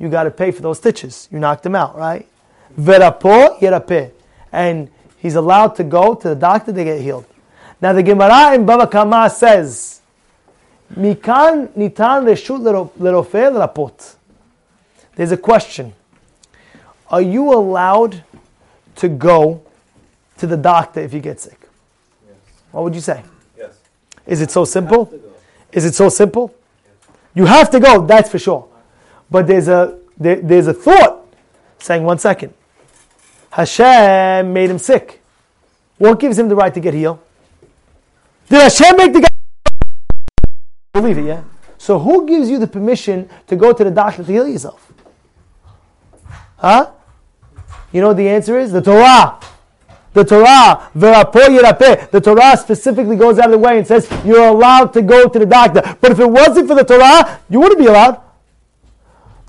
[0.00, 1.28] you got to pay for those stitches.
[1.30, 2.26] You knocked him out, right?
[2.76, 4.10] Verapo yerapeh.
[4.50, 7.24] And he's allowed to go to the doctor to get healed.
[7.80, 10.00] Now the Gemara in Baba Kama says,
[10.92, 12.60] Mikan nitan reshut
[12.98, 14.16] lerofe lerapot.
[15.14, 15.92] There's a question.
[17.12, 18.24] Are you allowed
[18.96, 19.62] to go
[20.38, 21.60] to the doctor if you get sick?
[22.26, 22.36] Yes.
[22.72, 23.22] What would you say?
[23.56, 23.78] Yes.
[24.26, 25.29] Is it so simple?
[25.72, 26.54] Is it so simple?
[27.34, 28.68] You have to go, that's for sure.
[29.30, 31.26] But there's a there, there's a thought
[31.78, 32.52] saying, one second.
[33.50, 35.20] Hashem made him sick.
[35.98, 37.18] What gives him the right to get healed?
[38.48, 39.28] Did Hashem make the guy?
[40.92, 41.42] Believe it, yeah?
[41.78, 44.92] So who gives you the permission to go to the doctor to heal yourself?
[46.56, 46.90] Huh?
[47.92, 48.70] You know what the answer is?
[48.72, 49.40] The Torah.
[50.12, 55.02] The Torah, the Torah specifically goes out of the way and says you're allowed to
[55.02, 55.82] go to the doctor.
[56.00, 58.20] But if it wasn't for the Torah, you wouldn't be allowed.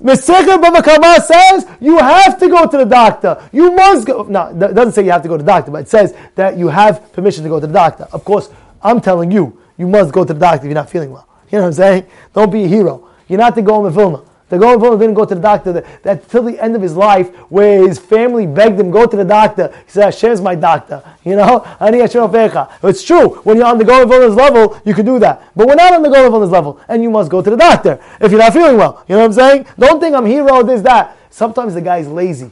[0.00, 3.48] Mesechah Baba Kama says you have to go to the doctor.
[3.52, 4.24] You must go.
[4.24, 6.56] No, it doesn't say you have to go to the doctor, but it says that
[6.56, 8.08] you have permission to go to the doctor.
[8.12, 8.48] Of course,
[8.82, 11.28] I'm telling you, you must go to the doctor if you're not feeling well.
[11.50, 12.06] You know what I'm saying?
[12.34, 13.08] Don't be a hero.
[13.28, 14.22] You're not the Gaon Vilna.
[14.52, 17.34] The Gaon Vilna didn't go to the doctor that, till the end of his life,
[17.48, 19.72] where his family begged him go to the doctor.
[19.86, 21.64] He said, "Hashem's my doctor." You know,
[22.82, 23.28] It's true.
[23.44, 25.50] When you're on the Gaon Vilna's level, you can do that.
[25.56, 27.98] But we're not on the Gaon Vilna's level, and you must go to the doctor
[28.20, 29.02] if you're not feeling well.
[29.08, 29.66] You know what I'm saying?
[29.78, 30.62] Don't think I'm hero.
[30.62, 31.16] This that.
[31.30, 32.50] Sometimes the guy's lazy.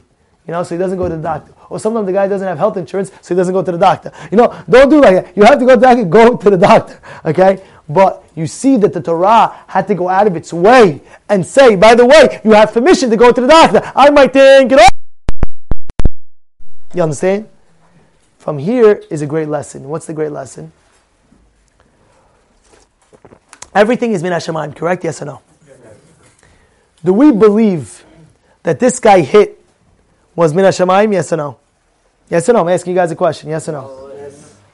[0.51, 1.53] You know, so he doesn't go to the doctor.
[1.69, 4.11] Or sometimes the guy doesn't have health insurance, so he doesn't go to the doctor.
[4.31, 5.37] You know, don't do like that.
[5.37, 6.99] You have to go to the doctor, go to the doctor.
[7.23, 7.63] Okay?
[7.87, 11.77] But you see that the Torah had to go out of its way and say,
[11.77, 13.81] by the way, you have permission to go to the doctor.
[13.95, 14.89] I might think it all.
[16.93, 17.47] You understand?
[18.37, 19.87] From here is a great lesson.
[19.87, 20.73] What's the great lesson?
[23.73, 25.05] Everything is min Hashemayim, correct?
[25.05, 25.41] Yes or no?
[27.05, 28.03] Do we believe
[28.63, 29.60] that this guy hit
[30.35, 31.13] was min Hashemayim?
[31.13, 31.57] Yes or no?
[32.29, 32.61] Yes or no?
[32.61, 33.49] I'm asking you guys a question.
[33.49, 34.11] Yes or no?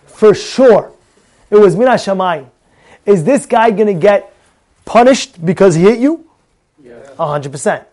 [0.05, 0.91] For sure.
[1.49, 2.49] It was min Hashemayim.
[3.05, 4.33] Is this guy going to get
[4.85, 6.29] punished because he hit you?
[6.83, 7.09] Yes.
[7.17, 7.85] 100%.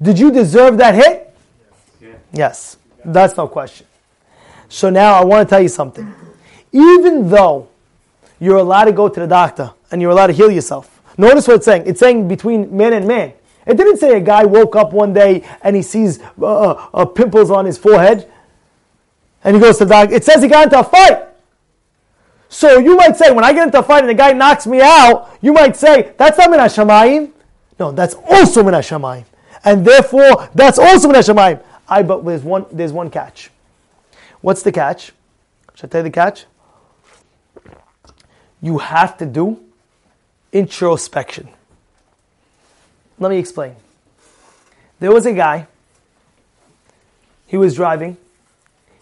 [0.00, 1.34] Did you deserve that hit?
[2.00, 2.16] Yes.
[2.32, 2.76] Yes.
[3.04, 3.86] That's no question.
[4.68, 6.12] So now I want to tell you something.
[6.72, 7.68] Even though
[8.40, 11.56] you're allowed to go to the doctor and you're allowed to heal yourself, notice what
[11.56, 11.84] it's saying.
[11.86, 13.32] It's saying between man and man.
[13.66, 17.04] It didn't say a guy woke up one day and he sees uh, uh, uh
[17.04, 18.30] pimples on his forehead
[19.42, 20.14] and he goes to the doctor.
[20.14, 21.22] It says he got into a fight.
[22.48, 24.80] So you might say, when I get into a fight and the guy knocks me
[24.80, 27.32] out, you might say, that's not min.
[27.78, 29.24] No, that's also min.
[29.64, 31.60] And therefore, that's also min.
[31.88, 33.50] I, but there's one, there's one catch.
[34.40, 35.12] What's the catch?
[35.74, 36.46] Should I tell you the catch?
[38.62, 39.62] You have to do
[40.52, 41.48] introspection.
[43.18, 43.74] Let me explain.
[45.00, 45.66] There was a guy,
[47.46, 48.16] he was driving,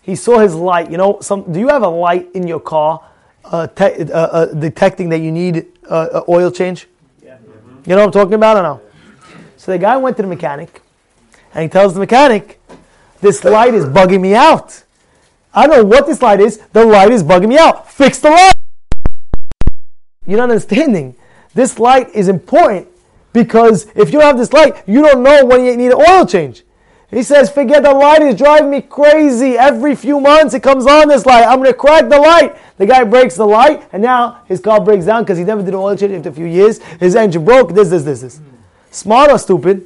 [0.02, 0.90] he saw his light.
[0.90, 3.02] You know, some, do you have a light in your car
[3.44, 6.86] uh, te- uh, uh, detecting that you need uh, oil change?
[7.22, 7.38] Yeah.
[7.86, 8.80] You know what I'm talking about or no?
[9.56, 10.82] So the guy went to the mechanic
[11.54, 12.60] and he tells the mechanic,
[13.20, 14.82] This light is bugging me out.
[15.54, 16.58] I don't know what this light is.
[16.72, 17.90] The light is bugging me out.
[17.90, 18.52] Fix the light.
[20.26, 21.16] You're not understanding.
[21.54, 22.88] This light is important
[23.34, 26.62] Because if you have this light, you don't know when you need an oil change.
[27.10, 29.58] He says, forget the light it's driving me crazy.
[29.58, 31.44] Every few months it comes on this light.
[31.44, 32.56] I'm going to crack the light.
[32.78, 35.74] The guy breaks the light, and now his car breaks down because he never did
[35.74, 36.78] an oil change after a few years.
[37.00, 37.74] His engine broke.
[37.74, 38.40] This, this, this, this.
[38.92, 39.84] Smart or stupid?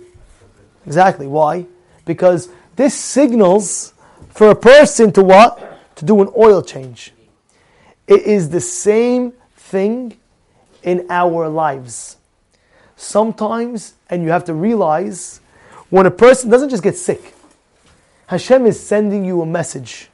[0.87, 1.27] Exactly.
[1.27, 1.67] Why?
[2.05, 3.95] Because this signals
[4.29, 5.97] for a person to what?
[5.97, 7.13] To do an oil change.
[8.07, 10.19] It is the same thing
[10.83, 12.19] in our lives.
[12.99, 15.41] Sometimes, and you have to realize,
[15.89, 17.33] when a person doesn't just get sick,
[18.27, 20.11] Hashem is sending you a message.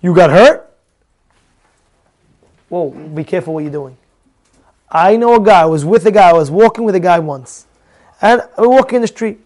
[0.00, 0.72] You got hurt?
[2.68, 3.96] Whoa, be careful what you're doing.
[4.88, 7.18] I know a guy, I was with a guy, I was walking with a guy
[7.18, 7.66] once.
[8.22, 9.40] And we were walking in the street.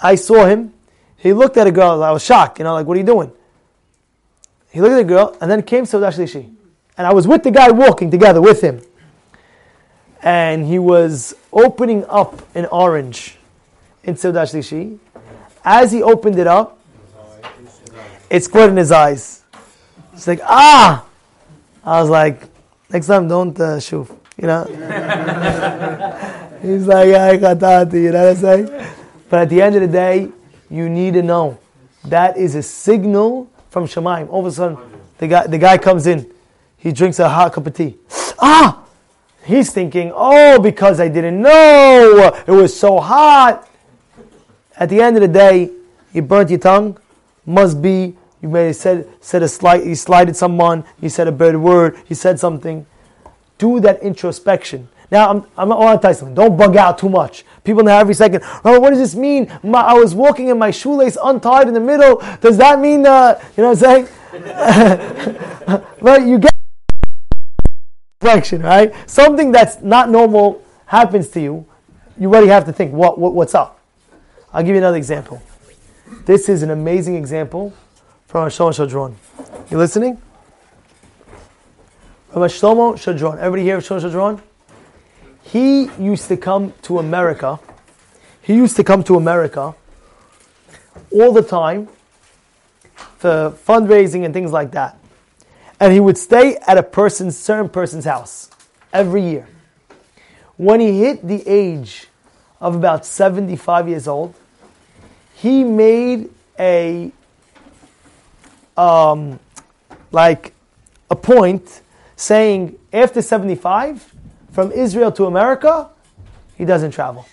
[0.00, 0.72] I saw him.
[1.16, 2.00] He looked at a girl.
[2.04, 3.32] I was shocked, you know, like, what are you doing?
[4.70, 6.54] He looked at the girl and then came Seudah Shlishi.
[6.96, 8.82] And I was with the guy walking together with him.
[10.22, 13.36] And he was opening up an orange
[14.04, 14.98] in Seudah Shlishi.
[15.64, 16.78] As he opened it up,
[18.30, 19.42] it squirted in his eyes.
[20.12, 21.04] It's like, ah!
[21.84, 22.42] I was like,
[22.90, 24.64] next time don't uh, shoof, you know?
[26.62, 28.86] He's like, I got that, you know what I'm saying?
[29.28, 30.28] But at the end of the day,
[30.70, 31.58] you need to know
[32.04, 34.28] that is a signal from Shamayim.
[34.30, 34.78] All of a sudden,
[35.18, 36.30] the guy, the guy comes in,
[36.76, 37.96] he drinks a hot cup of tea.
[38.38, 38.85] Ah!
[39.46, 43.68] He's thinking, oh, because I didn't know, it was so hot.
[44.76, 45.70] At the end of the day,
[46.12, 46.98] you burnt your tongue,
[47.46, 51.32] must be you may have said, said a slight, you slighted someone, you said a
[51.32, 52.86] bad word, you said something.
[53.58, 54.88] Do that introspection.
[55.10, 56.34] Now, I'm, I'm want to tell something.
[56.34, 57.44] Don't bug out too much.
[57.64, 59.52] People now every second, oh, what does this mean?
[59.62, 62.22] My, I was walking in my shoelace untied in the middle.
[62.40, 65.82] Does that mean, uh, you know what I'm saying?
[66.02, 66.55] but you get
[68.26, 68.92] reflection, right?
[69.08, 71.66] Something that's not normal happens to you.
[72.18, 73.80] You already have to think, what, what what's up?
[74.52, 75.42] I'll give you another example.
[76.24, 77.72] This is an amazing example
[78.26, 79.14] from Shlomo Schwadron.
[79.70, 80.20] You listening?
[82.32, 83.38] From Shlomo Schwadron.
[83.38, 84.42] Everybody here Shlomo Schwadron?
[85.42, 87.60] He used to come to America.
[88.42, 89.74] He used to come to America
[91.12, 91.88] all the time
[93.18, 94.98] for fundraising and things like that.
[95.78, 98.50] And he would stay at a person's, certain person's house
[98.92, 99.46] every year.
[100.56, 102.08] When he hit the age
[102.60, 104.34] of about 75 years old,
[105.34, 107.12] he made a
[108.76, 109.38] um,
[110.12, 110.54] like
[111.10, 111.82] a point
[112.16, 114.14] saying after 75
[114.52, 115.90] from Israel to America
[116.56, 117.26] he doesn't travel.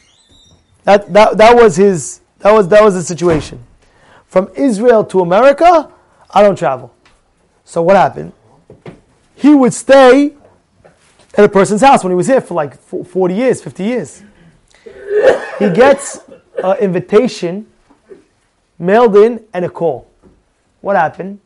[0.84, 3.63] That, that, that was his that was that was the situation.
[4.27, 5.89] From Israel to America
[6.29, 6.92] I don't travel
[7.65, 8.34] so what happened
[9.36, 10.34] he would stay
[11.36, 14.23] at a person's house when he was here for like 40 years 50 years
[15.60, 16.19] he gets
[16.63, 17.67] an invitation
[18.78, 20.10] mailed in and a call
[20.84, 21.39] what happened?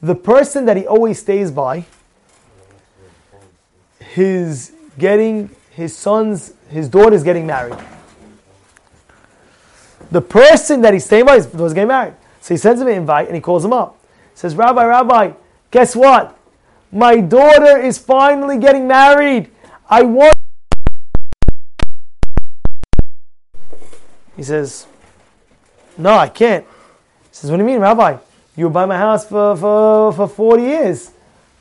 [0.00, 1.86] The person that he always stays by,
[3.98, 7.76] his getting his son's his daughter's getting married.
[10.12, 12.14] The person that he's staying by was getting married.
[12.40, 13.98] So he sends him an invite and he calls him up.
[14.34, 15.32] Says, Rabbi, Rabbi,
[15.70, 16.36] guess what?
[16.90, 19.50] My daughter is finally getting married.
[19.88, 20.34] I want.
[24.36, 24.86] He says,
[25.96, 26.64] No, I can't.
[26.64, 28.18] He says, What do you mean, Rabbi?
[28.56, 31.10] You were by my house for, for, for 40 years.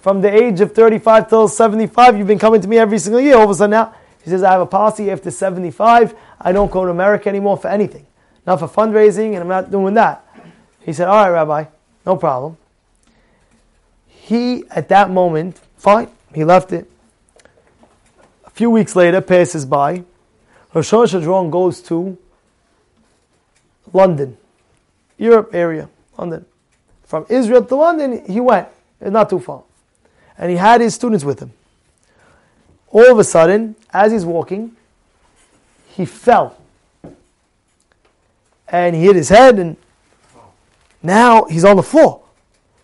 [0.02, 3.38] From the age of 35 till 75, you've been coming to me every single year.
[3.38, 6.72] All of a sudden now, he says, I have a policy after 75, I don't
[6.72, 8.06] go to America anymore for anything.
[8.46, 10.28] Not for fundraising, and I'm not doing that.
[10.82, 11.66] He said, All right, Rabbi,
[12.06, 12.58] no problem.
[14.24, 16.90] He, at that moment, fine, he left it.
[18.46, 20.06] A few weeks later, passes by.
[20.74, 22.18] Rosh Hashanah goes to
[23.92, 24.38] London,
[25.18, 26.46] Europe area, London.
[27.04, 28.70] From Israel to London, he went.
[29.02, 29.64] Not too far.
[30.38, 31.52] And he had his students with him.
[32.88, 34.72] All of a sudden, as he's walking,
[35.90, 36.56] he fell.
[38.70, 39.76] And he hit his head, and
[41.04, 42.22] now he's on the floor.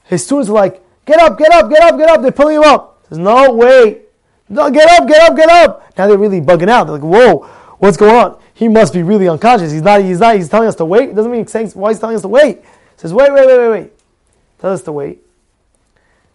[0.03, 2.21] His students are like, Get up, get up, get up, get up.
[2.21, 2.99] They're pulling him up.
[3.01, 4.01] He says, No, way.
[4.47, 5.97] No, get up, get up, get up.
[5.97, 6.83] Now they're really bugging out.
[6.83, 7.47] They're like, Whoa,
[7.79, 8.39] what's going on?
[8.53, 9.71] He must be really unconscious.
[9.71, 11.09] He's not, he's not, he's telling us to wait.
[11.09, 12.57] It doesn't mean he's saying, why he's telling us to wait.
[12.59, 12.65] He
[12.97, 13.91] says, Wait, wait, wait, wait, wait.
[14.59, 15.17] Tell us to wait.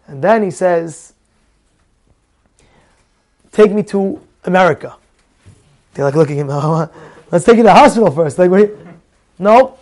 [0.07, 1.13] And then he says,
[3.53, 4.97] Take me to America.
[5.93, 6.89] They're like looking at him,
[7.31, 8.37] let's take you to the hospital first.
[8.37, 8.71] Like, wait.
[9.39, 9.77] No,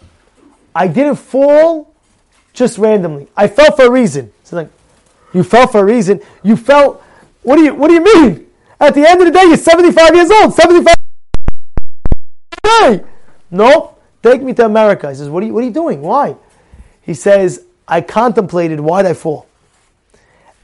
[0.76, 1.96] I didn't fall
[2.54, 3.28] just randomly.
[3.36, 4.32] I fell for a reason.
[4.44, 4.70] So like,
[5.34, 6.22] you fell for a reason.
[6.44, 7.02] You fell.
[7.42, 8.48] What do you What do you mean?
[8.80, 10.54] At the end of the day, you're 75 years old.
[10.54, 10.96] 75.
[12.84, 13.04] way.
[13.52, 14.02] Nope.
[14.22, 15.10] Take me to America.
[15.10, 16.02] He says, what are you, what are you doing?
[16.02, 16.36] Why?
[17.02, 19.48] He says, I contemplated why'd I fall?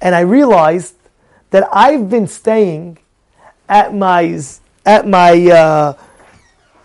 [0.02, 0.96] And I realized
[1.50, 2.98] that I've been staying
[3.68, 4.40] at my,
[4.86, 5.94] at my, uh,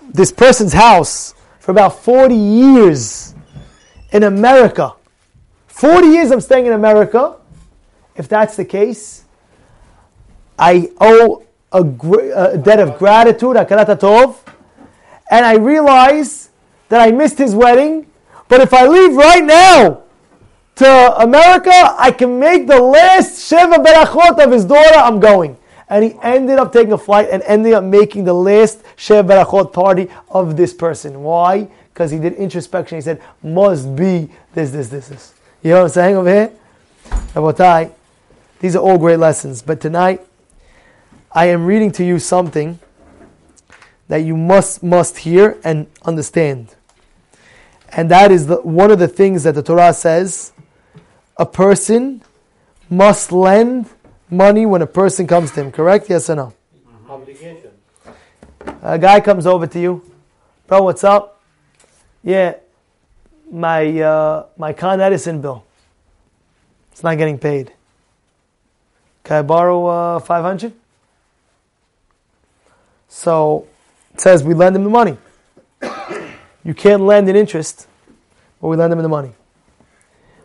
[0.02, 3.34] this person's house for about 40 years
[4.10, 4.94] in America.
[5.68, 7.36] 40 years I'm staying in America.
[8.16, 9.24] If that's the case,
[10.58, 14.36] I owe a, a debt of gratitude, tov,
[15.30, 16.50] and I realize
[16.88, 18.06] that I missed his wedding.
[18.48, 20.02] But if I leave right now
[20.76, 24.96] to America, I can make the last Sheva Berachot of his daughter.
[24.96, 25.56] I'm going.
[25.88, 29.72] And he ended up taking a flight and ended up making the last Sheva Berachot
[29.72, 31.22] party of this person.
[31.22, 31.68] Why?
[31.92, 32.96] Because he did introspection.
[32.98, 35.34] He said, must be this, this, this, this.
[35.62, 36.52] You know what I'm saying over here?
[37.34, 37.92] Rabotai,
[38.64, 39.60] these are all great lessons.
[39.60, 40.22] But tonight,
[41.30, 42.78] I am reading to you something
[44.08, 46.74] that you must must hear and understand.
[47.90, 50.54] And that is the, one of the things that the Torah says
[51.36, 52.22] a person
[52.88, 53.90] must lend
[54.30, 55.70] money when a person comes to him.
[55.70, 56.08] Correct?
[56.08, 56.54] Yes or no?
[57.06, 57.70] Obligation.
[58.80, 60.10] A guy comes over to you,
[60.66, 60.84] bro.
[60.84, 61.42] What's up?
[62.22, 62.54] Yeah,
[63.52, 65.66] my uh, my Con Edison bill.
[66.92, 67.73] It's not getting paid.
[69.24, 70.72] Can I borrow uh, five hundred?
[73.08, 73.66] So
[74.12, 75.16] it says we lend him the money.
[76.64, 77.88] you can't lend in interest,
[78.60, 79.32] but we lend him the money.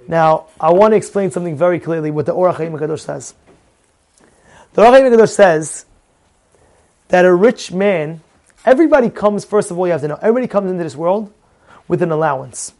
[0.07, 3.35] Now, I want to explain something very clearly what the Ohr HaChaim HaKadosh says.
[4.73, 5.85] The Ohr HaChaim HaKadosh says
[7.09, 8.21] that a rich man,
[8.65, 11.31] everybody comes, first of all, you have to know, everybody comes into this world
[11.87, 12.73] with an allowance.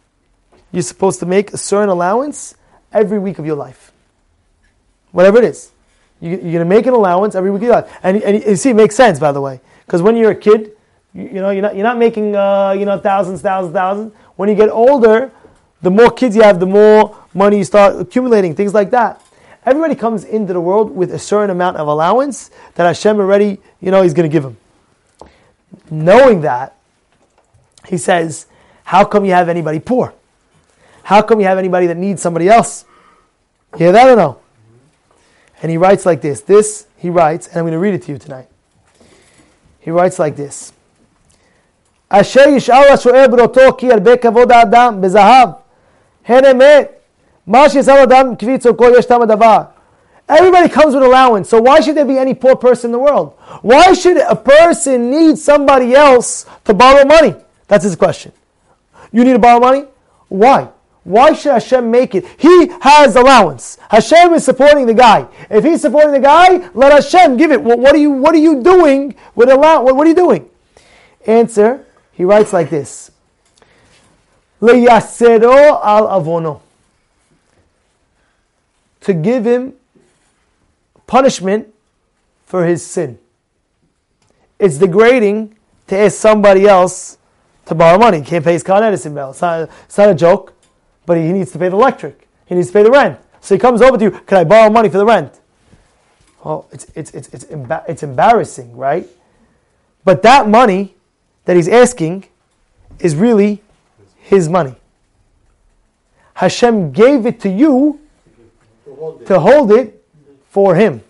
[0.71, 2.55] You're supposed to make a certain allowance
[2.91, 3.91] every week of your life.
[5.11, 5.71] Whatever it is.
[6.21, 7.63] You, you're going to make an allowance every week.
[8.03, 9.61] And, and you see, it makes sense, by the way.
[9.85, 10.71] Because when you're a kid,
[11.13, 14.13] you, you, know, you're not, you're not making, uh, you know, thousands, thousands, thousands.
[14.35, 15.31] When you get older,
[15.81, 19.21] the more kids you have, the more money you start accumulating, things like that.
[19.65, 23.91] Everybody comes into the world with a certain amount of allowance that Hashem already, you
[23.91, 24.57] know, He's going to give him.
[25.89, 26.75] Knowing that,
[27.87, 28.45] He says,
[28.83, 30.13] How come you have anybody poor?
[31.03, 32.85] How come you have anybody that needs somebody else?
[33.73, 34.39] You hear that or no?
[35.62, 36.40] And He writes like this.
[36.40, 38.48] This, He writes, and I'm going to read it to you tonight.
[39.80, 40.72] He writes like this.
[42.08, 45.48] אשר ישאל השואל בראותו כי הרבה כבוד האדם בזהב,
[46.26, 46.92] הן אמת,
[47.46, 49.60] מה שישאל אדם כפי צורכו יש טעם הדבר.
[50.28, 53.34] Everybody comes with allowance, so why should there be any poor person in the world?
[53.60, 57.34] Why should a person need somebody else to borrow money?
[57.68, 58.32] That's his question.
[59.12, 59.84] You need to borrow money?
[60.28, 60.68] Why?
[61.03, 62.25] Why should Hashem make it?
[62.37, 63.77] He has allowance.
[63.89, 65.27] Hashem is supporting the guy.
[65.49, 67.61] If he's supporting the guy, let Hashem give it.
[67.61, 69.81] Well, what are you What are you doing with allow?
[69.83, 70.49] What, what are you doing?
[71.25, 71.85] Answer.
[72.11, 73.11] He writes like this:
[74.61, 76.61] Leyasero al avono.
[79.01, 79.73] To give him
[81.07, 81.73] punishment
[82.45, 83.17] for his sin.
[84.59, 85.55] It's degrading
[85.87, 87.17] to ask somebody else
[87.65, 88.21] to borrow money.
[88.21, 89.31] Can't pay his Con Edison bill.
[89.31, 90.53] It's not, it's not a joke,
[91.09, 92.27] but he needs to pay the electric.
[92.45, 93.19] He needs to pay the rent.
[93.41, 95.39] So he comes over to you, can I borrow money for the rent?
[96.45, 99.07] Well, it's, it's, it's, it's, emba- it's embarrassing, right?
[100.05, 100.93] But that money
[101.45, 102.25] that he's asking
[102.99, 103.63] is really
[104.17, 104.75] his money.
[106.35, 107.99] Hashem gave it to you
[108.85, 109.25] To hold it.
[109.25, 110.05] to hold it
[110.51, 111.01] for him.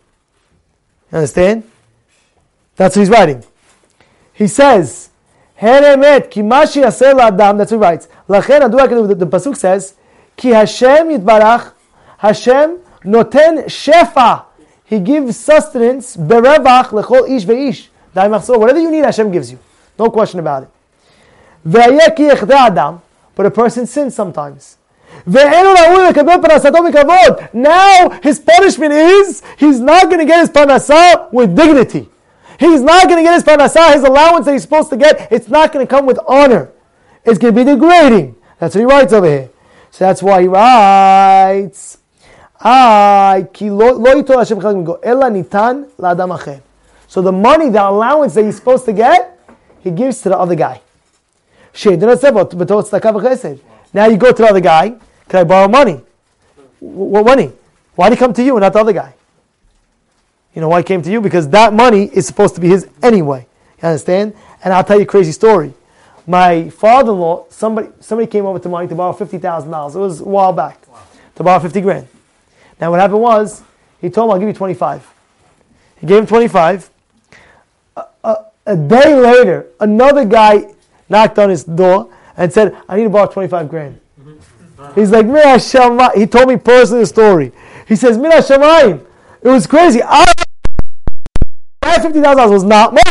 [1.12, 1.70] You understand?
[2.78, 3.44] That's what he's writing.
[4.32, 5.10] He says,
[5.56, 8.08] "Hen emet ki ma That's what he writes.
[8.30, 9.96] Lachen Adu the, the pasuk says,
[10.38, 11.74] Ki Hashem Yitbarach,
[12.20, 14.46] Hashem noten shefa.
[14.86, 17.88] He gives sustenance berevach lechol ish veish.
[18.14, 19.60] Whatever you need, Hashem gives you.
[19.98, 20.70] No question about it.
[21.64, 24.78] But a person sins sometimes.
[25.26, 25.70] Now
[28.22, 32.10] his punishment is he's not going to get his parnasah with dignity.
[32.60, 35.32] He's not going to get his parnasah, his allowance that he's supposed to get.
[35.32, 36.72] It's not going to come with honor.
[37.24, 38.36] It's going to be degrading.
[38.60, 39.50] That's what he writes over here.
[39.92, 41.98] So that's why he writes.
[42.62, 46.62] "Ay, ki lo lo yitol Hashem chalak migo, ela nitan la'adam acher."
[47.08, 49.40] So the money, the allowance that he's supposed to get,
[49.80, 50.82] he gives to the other guy.
[53.94, 54.96] Now you go to the other guy.
[55.28, 56.02] Can I borrow money?
[56.80, 57.52] What money?
[57.96, 59.14] Why did he come to you and not the other guy?
[60.54, 61.22] You know why he came to you?
[61.22, 63.48] Because that money is supposed to be his anyway.
[63.82, 64.34] You understand?
[64.64, 65.74] And I'll tell you a crazy story.
[66.30, 69.96] My father-in-law, somebody, somebody came over to money to borrow fifty thousand dollars.
[69.96, 70.80] It was a while back
[71.34, 72.08] to borrow fifty grand.
[72.80, 73.64] Now what happened was
[74.00, 75.12] he told him, "I'll give you twenty-five."
[76.00, 76.88] He gave him twenty-five.
[77.98, 78.36] A, a,
[78.68, 80.72] a day later, another guy
[81.10, 84.00] knocked on his door and said, I need to borrow 25 grand.
[84.96, 86.16] He's like, Mina Shamayim.
[86.16, 87.52] He told me personally the story.
[87.88, 89.04] He says, Mina Shamayim.
[89.42, 90.02] It was crazy.
[90.04, 90.32] I,
[91.84, 93.04] my $50,000 was not mine.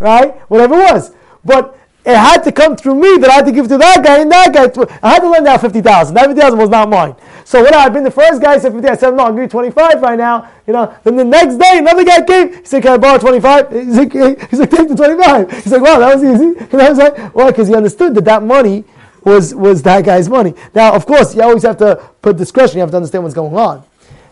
[0.00, 0.34] Right?
[0.50, 1.14] Whatever it was.
[1.44, 4.20] But it had to come through me that I had to give to that guy
[4.20, 4.64] and that guy.
[5.02, 7.14] I had to lend out 50000 That 50000 was not mine.
[7.44, 8.06] So when I had happened?
[8.06, 8.88] The first guy said 50.
[8.88, 10.50] I said, no, I'll give you 25 right now.
[10.66, 10.94] You know.
[11.04, 12.54] Then the next day, another guy came.
[12.54, 13.72] He said, can I borrow 25?
[13.72, 15.50] He's like, he's like take the 25.
[15.62, 16.44] He's like, wow, that was easy.
[16.44, 17.34] You I'm?
[17.34, 18.84] Well, because he understood that that money
[19.24, 20.54] was, was that guy's money.
[20.74, 22.76] Now, of course, you always have to put discretion.
[22.76, 23.84] You have to understand what's going on.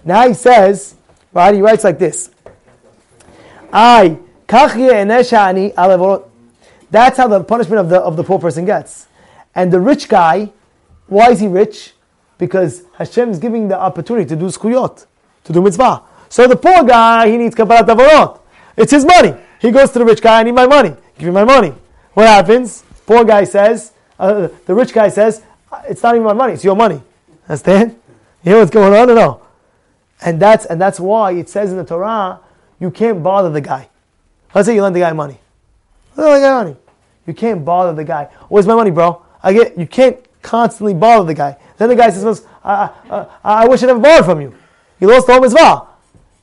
[0.04, 0.94] Now he says,
[1.32, 2.30] right, he writes like this.
[3.72, 4.18] I,
[6.90, 9.06] that's how the punishment of the, of the poor person gets.
[9.54, 10.52] And the rich guy,
[11.06, 11.92] why is he rich?
[12.38, 15.06] Because Hashem is giving the opportunity to do zechuyot,
[15.44, 16.02] to do mitzvah.
[16.28, 18.40] So the poor guy, he needs kabbalat avarot.
[18.76, 19.34] It's his money.
[19.60, 20.94] He goes to the rich guy, I need my money.
[21.18, 21.72] Give me my money.
[22.12, 22.84] What happens?
[23.06, 25.42] Poor guy says, uh, the rich guy says,
[25.88, 27.00] it's not even my money, it's your money.
[27.48, 27.98] Understand?
[28.42, 29.42] You know what's going on or no?
[30.20, 32.40] And that's, and that's why it says in the Torah,
[32.80, 33.88] you can't bother the guy.
[34.54, 35.38] Let's say you lend the guy money.
[36.16, 36.76] Lend the guy money.
[37.26, 38.24] You can't bother the guy.
[38.48, 39.22] Where's my money, bro?
[39.42, 39.78] I get.
[39.78, 41.56] You can't constantly bother the guy.
[41.76, 44.54] Then the guy says, I, I, uh, I wish I never borrowed from you.
[44.98, 45.86] He lost the whole mitzvah.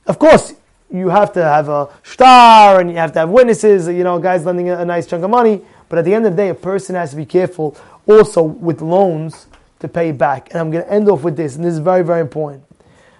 [0.06, 0.54] Of course,
[0.90, 4.44] you have to have a shtar and you have to have witnesses, you know, guys
[4.44, 5.62] lending a, a nice chunk of money.
[5.88, 8.80] But at the end of the day, a person has to be careful also with
[8.80, 9.46] loans
[9.80, 10.50] to pay back.
[10.50, 12.64] And I'm going to end off with this, and this is very, very important.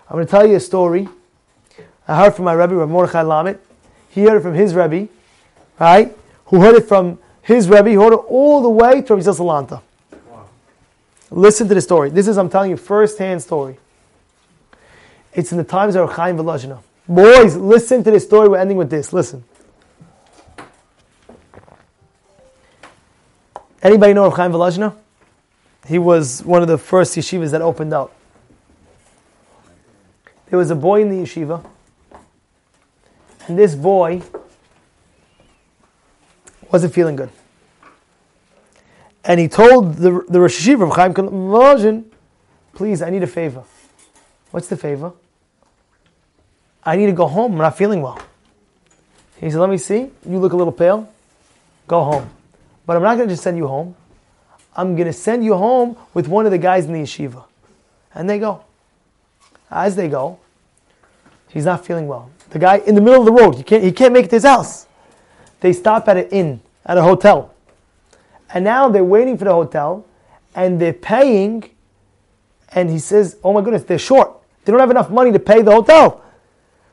[0.09, 1.09] I'm going to tell you a story.
[2.07, 3.59] I heard from my Rebbe, Rav Mordechai Lamed.
[4.11, 5.09] He heard it from his Rebbe,
[5.81, 6.17] right?
[6.47, 9.83] Who heard it from his Rebbe, he heard it all the way to Rabbi Salanta.
[11.31, 12.11] Listen to the story.
[12.11, 13.79] This is, I'm telling you, first-hand story.
[15.33, 16.81] It's in the times of Chaim Volozhiner.
[17.09, 18.49] Boys, listen to this story.
[18.49, 19.13] We're ending with this.
[19.13, 19.43] Listen.
[23.83, 24.95] Anybody know of Chaim Volozhiner?
[25.87, 28.15] He was one of the first yeshivas that opened up.
[30.49, 31.65] There was a boy in the yeshiva,
[33.49, 34.23] and this boy
[36.71, 37.31] wasn't feeling good
[39.25, 42.05] and he told the, the Rosh Yeshiva of Chaim
[42.75, 43.65] please, I need a favor.
[44.51, 45.13] What's the favor?
[46.85, 47.53] I need to go home.
[47.53, 48.21] I'm not feeling well.
[49.41, 50.11] He said, let me see.
[50.29, 51.11] You look a little pale.
[51.87, 52.31] Go home.
[52.87, 53.95] But I'm not going to just send you home.
[54.77, 57.45] I'm going to send you home with one of the guys in the yeshiva.
[58.13, 58.65] And they go.
[59.71, 60.39] As they go,
[61.49, 62.31] he's not feeling well.
[62.51, 64.37] The guy in the middle of the road, he can't, he can't make it to
[64.37, 64.87] his house.
[65.65, 67.55] They stop at an inn, at a hotel.
[68.53, 70.05] And now they're waiting for the hotel
[70.55, 71.71] and they're paying.
[72.75, 74.31] And he says, Oh my goodness, they're short.
[74.63, 76.23] They don't have enough money to pay the hotel.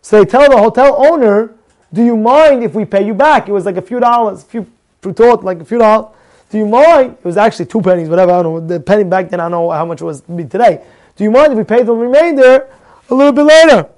[0.02, 1.54] So they tell the hotel owner,
[1.92, 3.50] Do you mind if we pay you back?
[3.50, 4.66] It was like a few dollars, a few
[5.02, 6.16] prutot, like a few dollars.
[6.50, 7.18] Do you mind?
[7.20, 8.32] It was actually two pennies, whatever.
[8.32, 8.66] I don't know.
[8.66, 10.82] The penny back then, I don't know how much it was today.
[11.18, 12.70] Do you mind if we pay the remainder
[13.10, 13.90] a little bit later?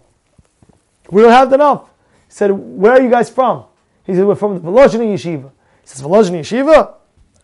[1.12, 1.92] We don't have enough.
[2.28, 3.66] He said, Where are you guys from?
[4.06, 5.52] He said, We're from the Volozhin Yeshiva.
[5.82, 6.96] He says, Volozhin Yeshiva?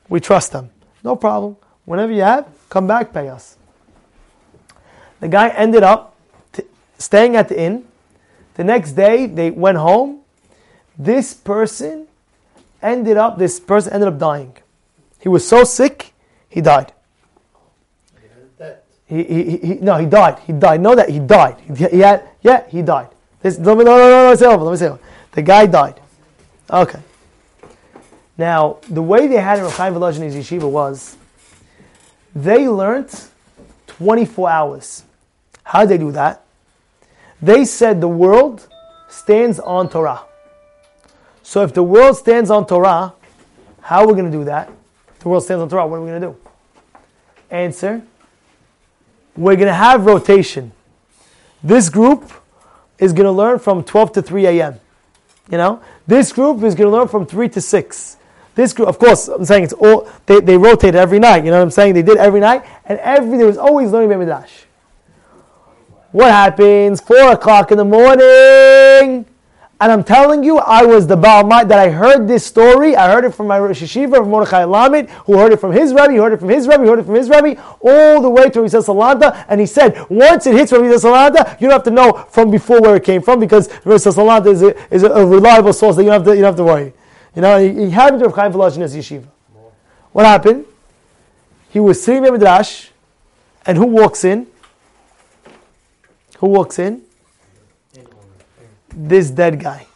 [0.08, 0.70] We trust them.
[1.04, 1.58] No problem.
[1.86, 3.58] Whenever you have, come back, pay us.
[5.20, 6.16] The guy ended up
[6.52, 6.64] t-
[6.98, 7.86] staying at the inn.
[8.56, 10.22] The next day, they went home.
[10.98, 12.08] This person
[12.82, 14.56] ended up, this person ended up dying.
[15.20, 16.14] He was so sick,
[16.50, 16.94] he died.
[19.10, 20.38] He, he, he, no, he died.
[20.46, 20.82] He died.
[20.82, 21.58] Know that he died.
[21.62, 23.08] He, he had, yeah, he died.
[23.42, 24.64] This, no, no, no, no, no, say over.
[24.64, 24.96] Let me say.
[25.32, 26.00] The guy died.
[26.70, 27.00] Okay.
[28.38, 31.18] Now, the way they had in Chaim Volozhin's yeshiva was
[32.34, 33.10] they learned
[33.88, 35.04] 24 hours.
[35.64, 36.44] How did they do that?
[37.42, 38.68] They said the world
[39.10, 40.22] stands on Torah.
[41.44, 43.14] So if the world stands on Torah,
[43.82, 44.72] how are we going to do that?
[45.20, 46.38] The world stands on Torah, what are we going to do?
[47.50, 48.04] Answer
[49.36, 50.72] We're going to have rotation.
[51.64, 52.32] This group
[53.00, 54.80] is going to learn from 12 to 3 a.m.
[55.50, 55.82] You know?
[56.08, 58.18] This group is going to learn from 3 to 6.
[58.56, 61.46] This group, of course, I'm saying it's all they, they rotated every night.
[61.46, 61.94] You know what I'm saying?
[61.94, 64.52] They did every night, and every there was always learning Beit Midrash.
[66.12, 67.00] What happens?
[67.00, 69.26] Four o'clock in the morning,
[69.82, 72.98] and I'm telling you, I was the Baal that I heard this story.
[72.98, 75.94] I heard it from my Rosh Yeshiva, from Mordechai Lamed, who heard it from his
[75.94, 78.62] Rebbe, heard it from his Rebbe, heard it from his Rebbe, all the way to
[78.62, 79.46] Rizal Salanta.
[79.48, 82.82] And he said, once it hits Rizal Salanta, you don't have to know from before
[82.82, 86.10] where it came from because Rizal Salanta is a, is a reliable source that you
[86.10, 86.92] don't have to, you don't have to worry.
[87.34, 89.28] You know, he, he happened to have Chaim Volozhin in his yeshiva.
[90.12, 90.66] What happened?
[91.70, 92.88] He was sitting in Midrash,
[93.66, 94.48] and who walks in?
[96.40, 97.04] Who walks in?
[99.02, 99.88] This dead guy.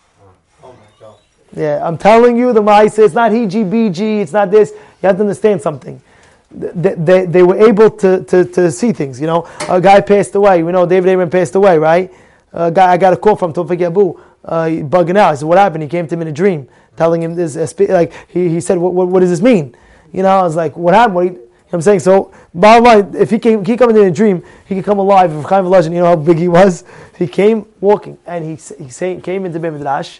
[1.53, 4.71] Yeah, I'm telling you, the Maisa, it's not HGBG, it's not this.
[4.71, 6.01] You have to understand something.
[6.49, 9.47] They, they, they were able to, to, to see things, you know.
[9.67, 10.63] A guy passed away.
[10.63, 12.11] We know David Abraham passed away, right?
[12.53, 15.31] A guy, I got a call from Tofik Yabu, uh, bugging out.
[15.31, 15.83] I said, what happened?
[15.83, 18.77] He came to him in a dream, telling him this, uh, like, he, he said,
[18.77, 19.75] what, what, what does this mean?
[20.13, 21.15] You know, I was like, what happened?
[21.15, 21.42] What
[21.73, 21.99] I'm saying?
[21.99, 25.33] So, bottom line, if he came, he come in a dream, he could come alive.
[25.33, 26.83] If Chaim Volozhin, you know how big he was?
[27.17, 28.51] He came walking, and he,
[28.83, 30.19] he say, came into Beit Midrash,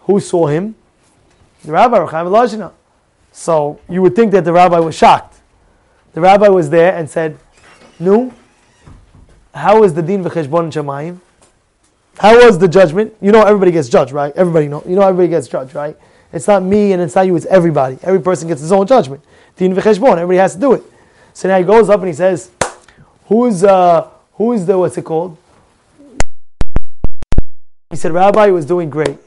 [0.00, 0.74] who saw him?
[1.64, 2.70] The rabbi, Chaim Volozhin.
[3.32, 5.40] So you would think that the rabbi was shocked.
[6.14, 7.36] The rabbi was there and said,
[8.00, 8.32] "No,
[9.54, 11.20] how is the din v'cheshbon shamayim?
[12.18, 13.14] How was the judgment?
[13.20, 14.32] You know, everybody gets judged, right?
[14.34, 14.82] Everybody know.
[14.86, 15.94] You know, everybody gets judged, right?
[16.32, 17.36] It's not me and it's not you.
[17.36, 17.98] It's everybody.
[18.02, 19.22] Every person gets his own judgment.
[19.56, 20.12] Din v'cheshbon.
[20.12, 20.82] Everybody has to do it.
[21.32, 22.50] So now he goes up and he says,
[23.26, 25.36] "Who's uh, who's the what's it called?"
[27.90, 29.18] He said, "Rabbi was doing great,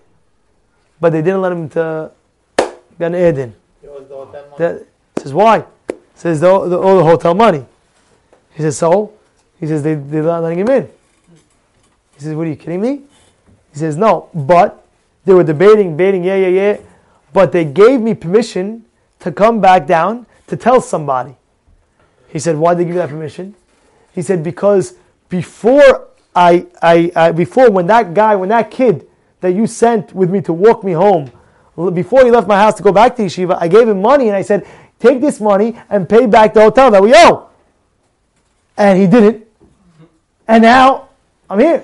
[1.00, 2.12] but they didn't let him to
[3.00, 4.58] Gan Eden." It was the hotel money.
[4.58, 4.86] That,
[5.22, 5.66] says, why?
[6.16, 7.66] Says, the, the, all the hotel money.
[8.54, 9.14] He says, so?
[9.60, 10.90] He says, they, they're not letting him in.
[12.16, 13.02] He says, what are you kidding me?
[13.72, 14.86] He says, no, but
[15.26, 16.78] they were debating, debating, yeah, yeah, yeah.
[17.34, 18.86] But they gave me permission
[19.20, 21.36] to come back down to tell somebody.
[22.30, 23.56] He said, why did they give you that permission?
[24.14, 24.96] He said, because
[25.30, 29.08] before I, I, I before when that guy, when that kid
[29.42, 31.32] that you sent with me to walk me home,
[31.94, 34.36] before he left my house to go back to yeshiva, I gave him money and
[34.36, 34.68] I said,
[35.00, 37.50] take this money and pay back the hotel that we owe.
[38.76, 39.46] And he didn't.
[40.48, 41.10] And now
[41.50, 41.84] I'm here.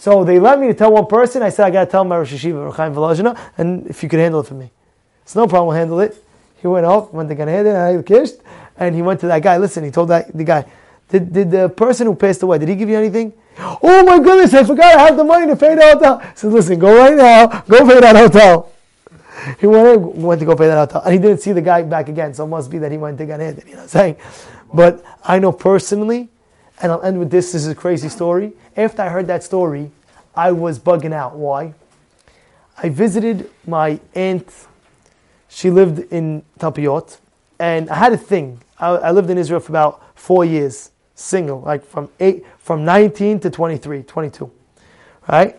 [0.00, 1.42] So they let me to tell one person.
[1.42, 4.18] I said, I got to tell my Rosh Yeshiva, Chaim Volozhina, and if you could
[4.18, 4.70] handle it for me.
[5.24, 6.16] It's no problem, we'll handle it.
[6.56, 8.40] He went off, went to Gan Eden, and I kissed,
[8.78, 9.58] and he went to that guy.
[9.58, 10.64] Listen, he told that the guy,
[11.10, 13.34] did, did the person who passed away, did he give you anything?
[13.58, 16.20] Oh my goodness, I forgot I have the money to pay the hotel.
[16.20, 18.72] He said, listen, go right now, go pay that hotel.
[19.58, 21.02] He went went to go pay that hotel.
[21.02, 23.18] And he didn't see the guy back again, so it must be that he went
[23.18, 24.16] to Gan Eden, you know what I'm saying?
[24.72, 26.30] But I know personally,
[26.80, 28.52] and I'll end with this, this is a crazy story.
[28.76, 29.90] After I heard that story,
[30.34, 31.36] I was bugging out.
[31.36, 31.74] Why?
[32.82, 34.50] I visited my aunt.
[35.48, 37.18] She lived in Talpiot,
[37.58, 38.62] and I had a thing.
[38.78, 43.40] I, I lived in Israel for about four years, single, like from eight, from 19
[43.40, 44.50] to 23, 22,
[45.28, 45.56] right?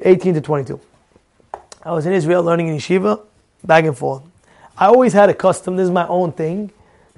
[0.00, 0.80] 18 to 22.
[1.82, 3.20] I was in Israel learning in yeshiva,
[3.62, 4.22] back and forth.
[4.76, 6.72] I always had a custom, this is my own thing,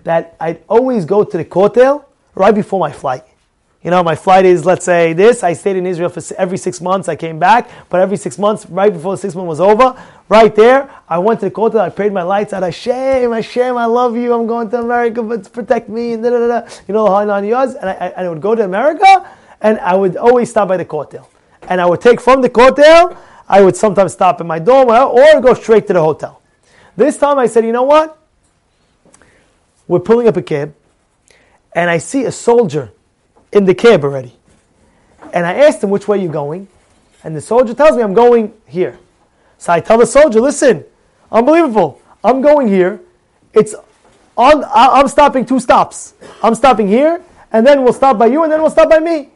[0.04, 2.04] that I'd always go to the kotel
[2.40, 3.24] right before my flight.
[3.82, 5.42] You know, my flight is, let's say, this.
[5.42, 7.08] I stayed in Israel for every six months.
[7.08, 9.96] I came back, but every six months, right before the six months was over,
[10.28, 11.80] right there, I went to the kotel.
[11.80, 12.62] I prayed my lights out.
[12.62, 14.34] Hashem, Hashem, I love you.
[14.34, 16.12] I'm going to America, but protect me.
[16.12, 16.68] And da, da, da.
[16.86, 17.74] You know how nine years.
[17.74, 19.26] And I, and I would go to America,
[19.62, 21.26] and I would always stop by the kotel.
[21.62, 23.16] And I would take from the kotel.
[23.48, 26.42] I would sometimes stop in my dorm or go straight to the hotel.
[26.96, 28.18] This time I said, you know what?
[29.88, 30.74] We're pulling up a cab,
[31.72, 32.92] and I see a soldier
[33.52, 34.34] in the cab already.
[35.32, 36.68] And I asked him, which way are you going?
[37.22, 38.98] And the soldier tells me, I'm going here.
[39.58, 40.84] So I tell the soldier, listen,
[41.30, 42.00] unbelievable.
[42.24, 43.00] I'm going here.
[43.52, 43.74] It's
[44.36, 46.14] on, I'm stopping two stops.
[46.42, 49.28] I'm stopping here, and then we'll stop by you, and then we'll stop by me.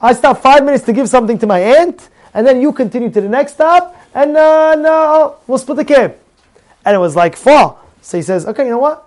[0.00, 3.20] I stop five minutes to give something to my aunt, and then you continue to
[3.20, 6.16] the next stop, and uh, no, we'll split the cab.
[6.84, 7.78] And it was like far.
[8.02, 9.06] So he says, okay, you know what?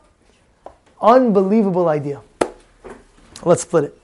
[1.02, 2.22] Unbelievable idea.
[3.46, 4.00] Let's split it.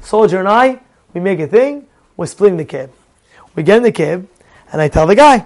[0.00, 0.80] Soldier and I,
[1.12, 1.86] we make a thing,
[2.16, 2.90] we're splitting the cab.
[3.54, 4.26] We get in the cab,
[4.72, 5.44] and I tell the guy,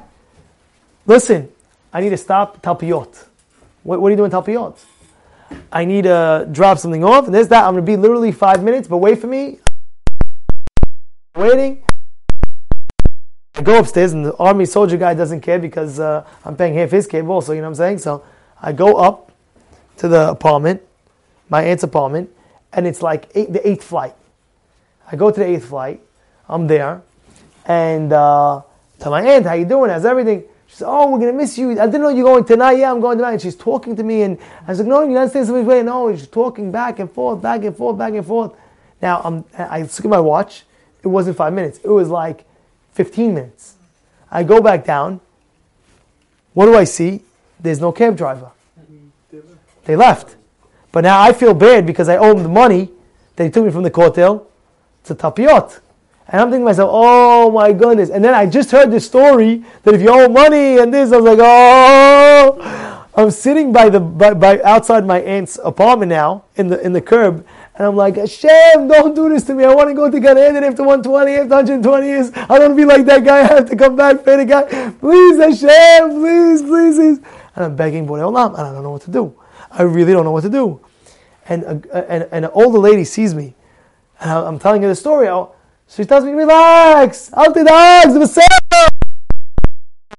[1.04, 1.48] listen,
[1.92, 3.26] I need to stop Talpiot.
[3.82, 4.74] What, what are you doing Talpiot?
[5.72, 7.64] I need to drop something off, and this, that.
[7.64, 9.58] I'm going to be literally five minutes, but wait for me.
[11.34, 11.82] Waiting.
[13.56, 16.92] I go upstairs, and the army soldier guy doesn't care because uh, I'm paying half
[16.92, 17.98] his cab also, you know what I'm saying?
[17.98, 18.24] So
[18.60, 19.32] I go up
[19.96, 20.80] to the apartment,
[21.48, 22.30] my aunt's apartment,
[22.72, 24.14] and it's like eight, the eighth flight.
[25.10, 26.00] I go to the eighth flight.
[26.48, 27.02] I'm there,
[27.66, 28.62] and uh,
[28.98, 29.90] tell my aunt, "How you doing?
[29.90, 31.72] How's everything?" She said, "Oh, we're gonna miss you.
[31.72, 32.78] I didn't know you're going tonight.
[32.78, 35.12] Yeah, I'm going tonight." And she's talking to me, and I was like, "No, you're
[35.12, 38.26] not staying somebody's way." No, she's talking back and forth, back and forth, back and
[38.26, 38.52] forth.
[39.00, 40.64] Now I'm, I look at my watch.
[41.02, 41.80] It wasn't five minutes.
[41.82, 42.44] It was like
[42.92, 43.74] 15 minutes.
[44.30, 45.20] I go back down.
[46.54, 47.22] What do I see?
[47.58, 48.50] There's no cab driver.
[49.84, 50.36] They left.
[50.92, 52.90] But now I feel bad because I owe them the money
[53.36, 54.46] that he took me from the kotel
[55.04, 55.80] to Talpiot.
[56.28, 58.10] And I'm thinking to myself, oh my goodness.
[58.10, 61.16] And then I just heard this story that if you owe money and this, I
[61.16, 62.98] was like, oh.
[63.14, 67.00] I'm sitting by the by, by outside my aunt's apartment now in the in the
[67.02, 69.64] curb, And I'm like, Hashem, don't do this to me.
[69.64, 72.30] I want to go to Gan Eden after 120, after 120 years.
[72.34, 73.40] I don't be like that guy.
[73.40, 74.90] I have to come back, pay the guy.
[74.92, 77.18] Please, Hashem, please, please, please.
[77.54, 79.34] And I'm begging Borei Olam, and I don't know what to do.
[79.72, 80.80] I really don't know what to do.
[81.48, 83.54] And, uh, and, and an older lady sees me,
[84.20, 85.28] and I- I'm telling her the story.
[85.28, 85.54] I'll-
[85.88, 87.72] She tells me, relax, I'll the the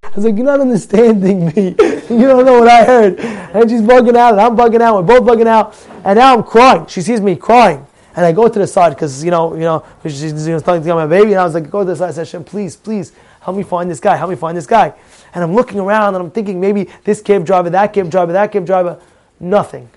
[0.04, 1.70] I was like, you're not understanding me.
[2.10, 3.20] you don't know what I heard.
[3.20, 4.96] And she's bugging out, and I'm bugging out.
[4.96, 5.76] We're both bugging out.
[6.04, 6.86] And now I'm crying.
[6.88, 7.88] She sees me crying.
[8.16, 10.96] And I go to the side because, you know, you know, she's you know, to
[10.96, 11.32] my baby.
[11.32, 12.20] And I was like, go to the side.
[12.20, 14.16] I said, please, please, help me find this guy.
[14.16, 14.94] Help me find this guy.
[15.34, 18.52] And I'm looking around and I'm thinking maybe this cab driver, that cab driver, that
[18.52, 19.00] cab driver.
[19.44, 19.90] Nothing.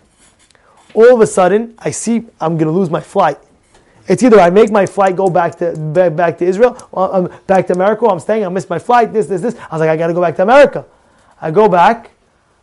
[0.93, 3.39] All of a sudden, I see I'm going to lose my flight.
[4.09, 5.77] It's either I make my flight go back to
[6.11, 9.27] back, to Israel, or um, back to America, I'm staying, I missed my flight, this,
[9.27, 9.57] this, this.
[9.57, 10.85] I was like, I got to go back to America.
[11.41, 12.11] I go back,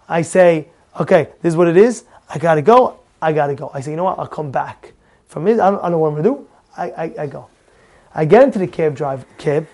[0.09, 0.67] I say,
[0.99, 2.03] okay, this is what it is.
[2.29, 3.71] I got to go, I got to go.
[3.73, 4.91] I say, you know what, I'll come back.
[5.27, 6.47] From it, I don't, I don't know what I'm going to do.
[6.75, 7.47] I, I, I go.
[8.13, 9.67] I get into the cab drive, cab,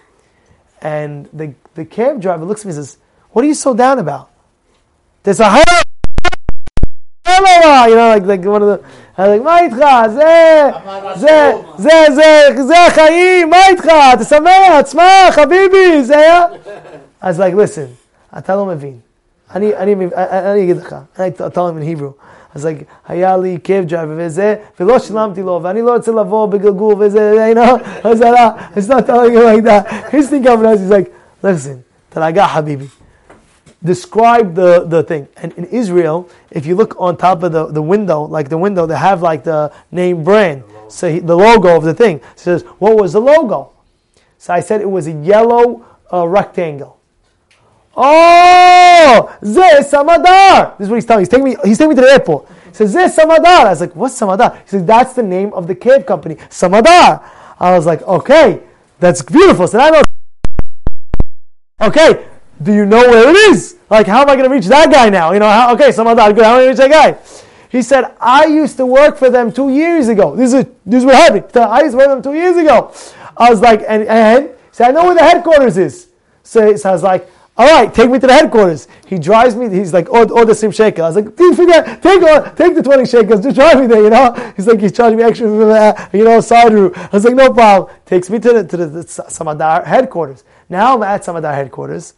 [0.81, 2.97] and the, the cab driver looks at me and says,
[3.31, 4.29] what are you so down about?
[5.23, 5.49] There's a
[7.78, 8.80] hell you know, like, like one of the,
[9.16, 9.78] I was like, מה איתך?
[10.14, 10.70] זה,
[11.14, 13.86] זה, זה, זה, זה החיים, מה איתך?
[14.20, 16.44] תשמח, תשמח, חביבי, זה היה...
[17.20, 18.94] אז like, listen, אתה לא מבין.
[19.54, 22.24] אני, אני, אני, אני אגיד לך, אני tell him in Hebrew.
[22.54, 26.94] אז like, היה לי קאב דרייבר וזה, ולא שילמתי לו, ואני לא רוצה לבוא בגלגול
[26.98, 30.12] וזה, you know, אז עלה, it's not telling him like that.
[30.12, 31.10] He's thinking of us, he's like,
[31.44, 31.76] listen,
[32.08, 32.86] תרגע חביבי.
[33.83, 35.27] describe the, the thing.
[35.37, 38.85] And in Israel, if you look on top of the, the window, like the window,
[38.85, 40.63] they have like the name brand.
[40.89, 43.71] So he, the logo of the thing It says, what was the logo?
[44.37, 46.99] So I said it was a yellow uh, rectangle.
[47.95, 50.75] Oh, this Samadar.
[50.77, 51.23] This is what he's telling me.
[51.23, 52.47] He's taking me, he's taking me to the airport.
[52.67, 53.45] He says, this Samadar.
[53.45, 54.55] I was like, what's Samadar?
[54.63, 56.37] He says, that's the name of the cave company.
[56.49, 57.21] Samadar.
[57.59, 58.61] I was like, okay,
[58.99, 59.67] that's beautiful.
[59.67, 60.01] So I know.
[61.81, 62.27] Okay,
[62.61, 63.77] do you know where it is?
[63.89, 65.31] Like, how am I going to reach that guy now?
[65.31, 66.43] You know, how, okay, Samadar, good.
[66.43, 67.39] How am I going to reach that guy?
[67.69, 70.35] He said, I used to work for them two years ago.
[70.35, 71.55] This is, this is what happened.
[71.55, 72.93] I used to work for them two years ago.
[73.37, 76.09] I was like, and, and said, I know where the headquarters is.
[76.43, 77.29] So, so I was like,
[77.59, 78.87] all right, take me to the headquarters.
[79.05, 79.69] He drives me.
[79.69, 81.03] He's like, oh, oh the same shekel.
[81.03, 83.43] I was like, dude, forget, take uh, take the twenty shekels.
[83.43, 84.53] Just drive me there, you know.
[84.55, 86.97] He's like, he's charging me extra for that, you know, route.
[86.97, 87.93] I was like, no problem.
[88.05, 90.45] Takes me to the to the, the Samadar headquarters.
[90.69, 92.13] Now I'm at Samadar headquarters,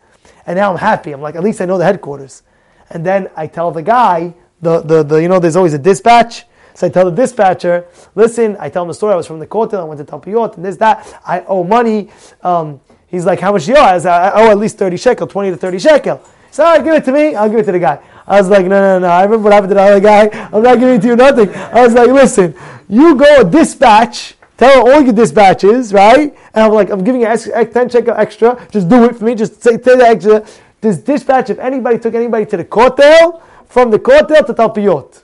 [0.45, 1.11] and now I'm happy.
[1.11, 2.43] I'm like, at least I know the headquarters.
[2.89, 6.45] And then I tell the guy, the the, the you know, there's always a dispatch.
[6.73, 7.85] So I tell the dispatcher,
[8.15, 9.13] listen, I tell him the story.
[9.13, 11.21] I was from the Kotel, I went to Talpiot, and this, that.
[11.25, 12.09] I owe money.
[12.41, 13.81] Um, he's like, how much do you owe?
[13.81, 16.21] I, said, I owe at least 30 shekel, 20 to 30 shekel.
[16.49, 17.35] So, right, give it to me.
[17.35, 17.99] I'll give it to the guy.
[18.27, 19.07] I was like, no, no, no.
[19.07, 20.27] I remember what happened to the other guy.
[20.51, 21.53] I'm not giving it to you nothing.
[21.53, 22.55] I was like, listen,
[22.87, 26.34] you go dispatch, tell all your dispatches, right?
[26.54, 28.66] And I'm like, I'm giving you ex- ex- 10 shekel extra.
[28.70, 29.34] Just do it for me.
[29.34, 30.44] Just say, say the extra.
[30.80, 35.22] This dispatch, if anybody took anybody to the Kotel, from the Kotel to Talpiot.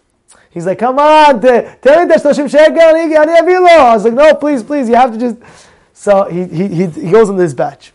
[0.50, 1.48] He's like, come on, t-
[1.80, 3.68] tell me the 30 shekel, אני אני אביא לו.
[3.68, 5.36] I was like, no, please, please, you have to just...
[5.94, 7.92] So he, he, he, he goes in this batch.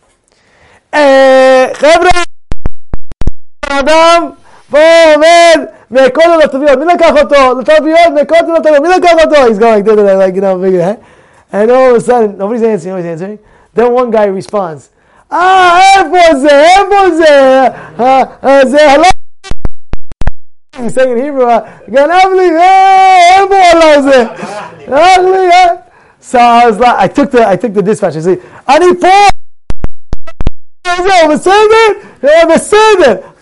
[0.94, 2.22] אה, חבר'ה,
[3.68, 4.30] אדם
[4.70, 4.78] פה
[5.14, 7.60] עומד מהכותל לטביות, מי לקח אותו?
[7.60, 9.36] לטביות, מהכותל לטביות, מי לקח אותו?
[9.36, 10.94] He's going like this, like, you know, big, eh?
[11.53, 13.39] and all of a sudden, nobody's answering, nobody's answering.
[13.73, 14.89] Then one guy responds,
[15.29, 19.09] Ah, Ephose, Ephose, uh, uh say hello.
[20.77, 21.97] He's saying in Hebrew, uh, eh,
[26.19, 28.15] So I was like, I took the, I took the dispatch.
[28.15, 29.29] I said, Ani po,
[30.85, 30.95] I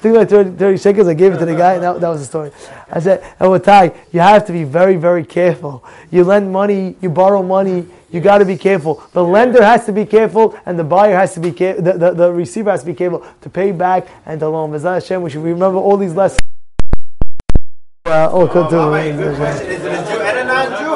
[0.02, 2.22] took my 30, 30 shekels, I gave it to the guy, and that, that was
[2.22, 2.52] the story.
[2.92, 5.86] I said, oh, Rabotai, you have to be very, very careful.
[6.10, 9.04] You lend money, you borrow money, you got to be careful.
[9.14, 12.12] The lender has to be careful, and the buyer has to be careful, the, the,
[12.12, 14.72] the receiver has to be careful to pay back and to loan.
[14.72, 16.40] B'ezrat Hashem, we should remember all these lessons.
[18.06, 19.68] Uh, oh, good to Good question.
[19.72, 20.91] Is it a Jew and a non-Jew?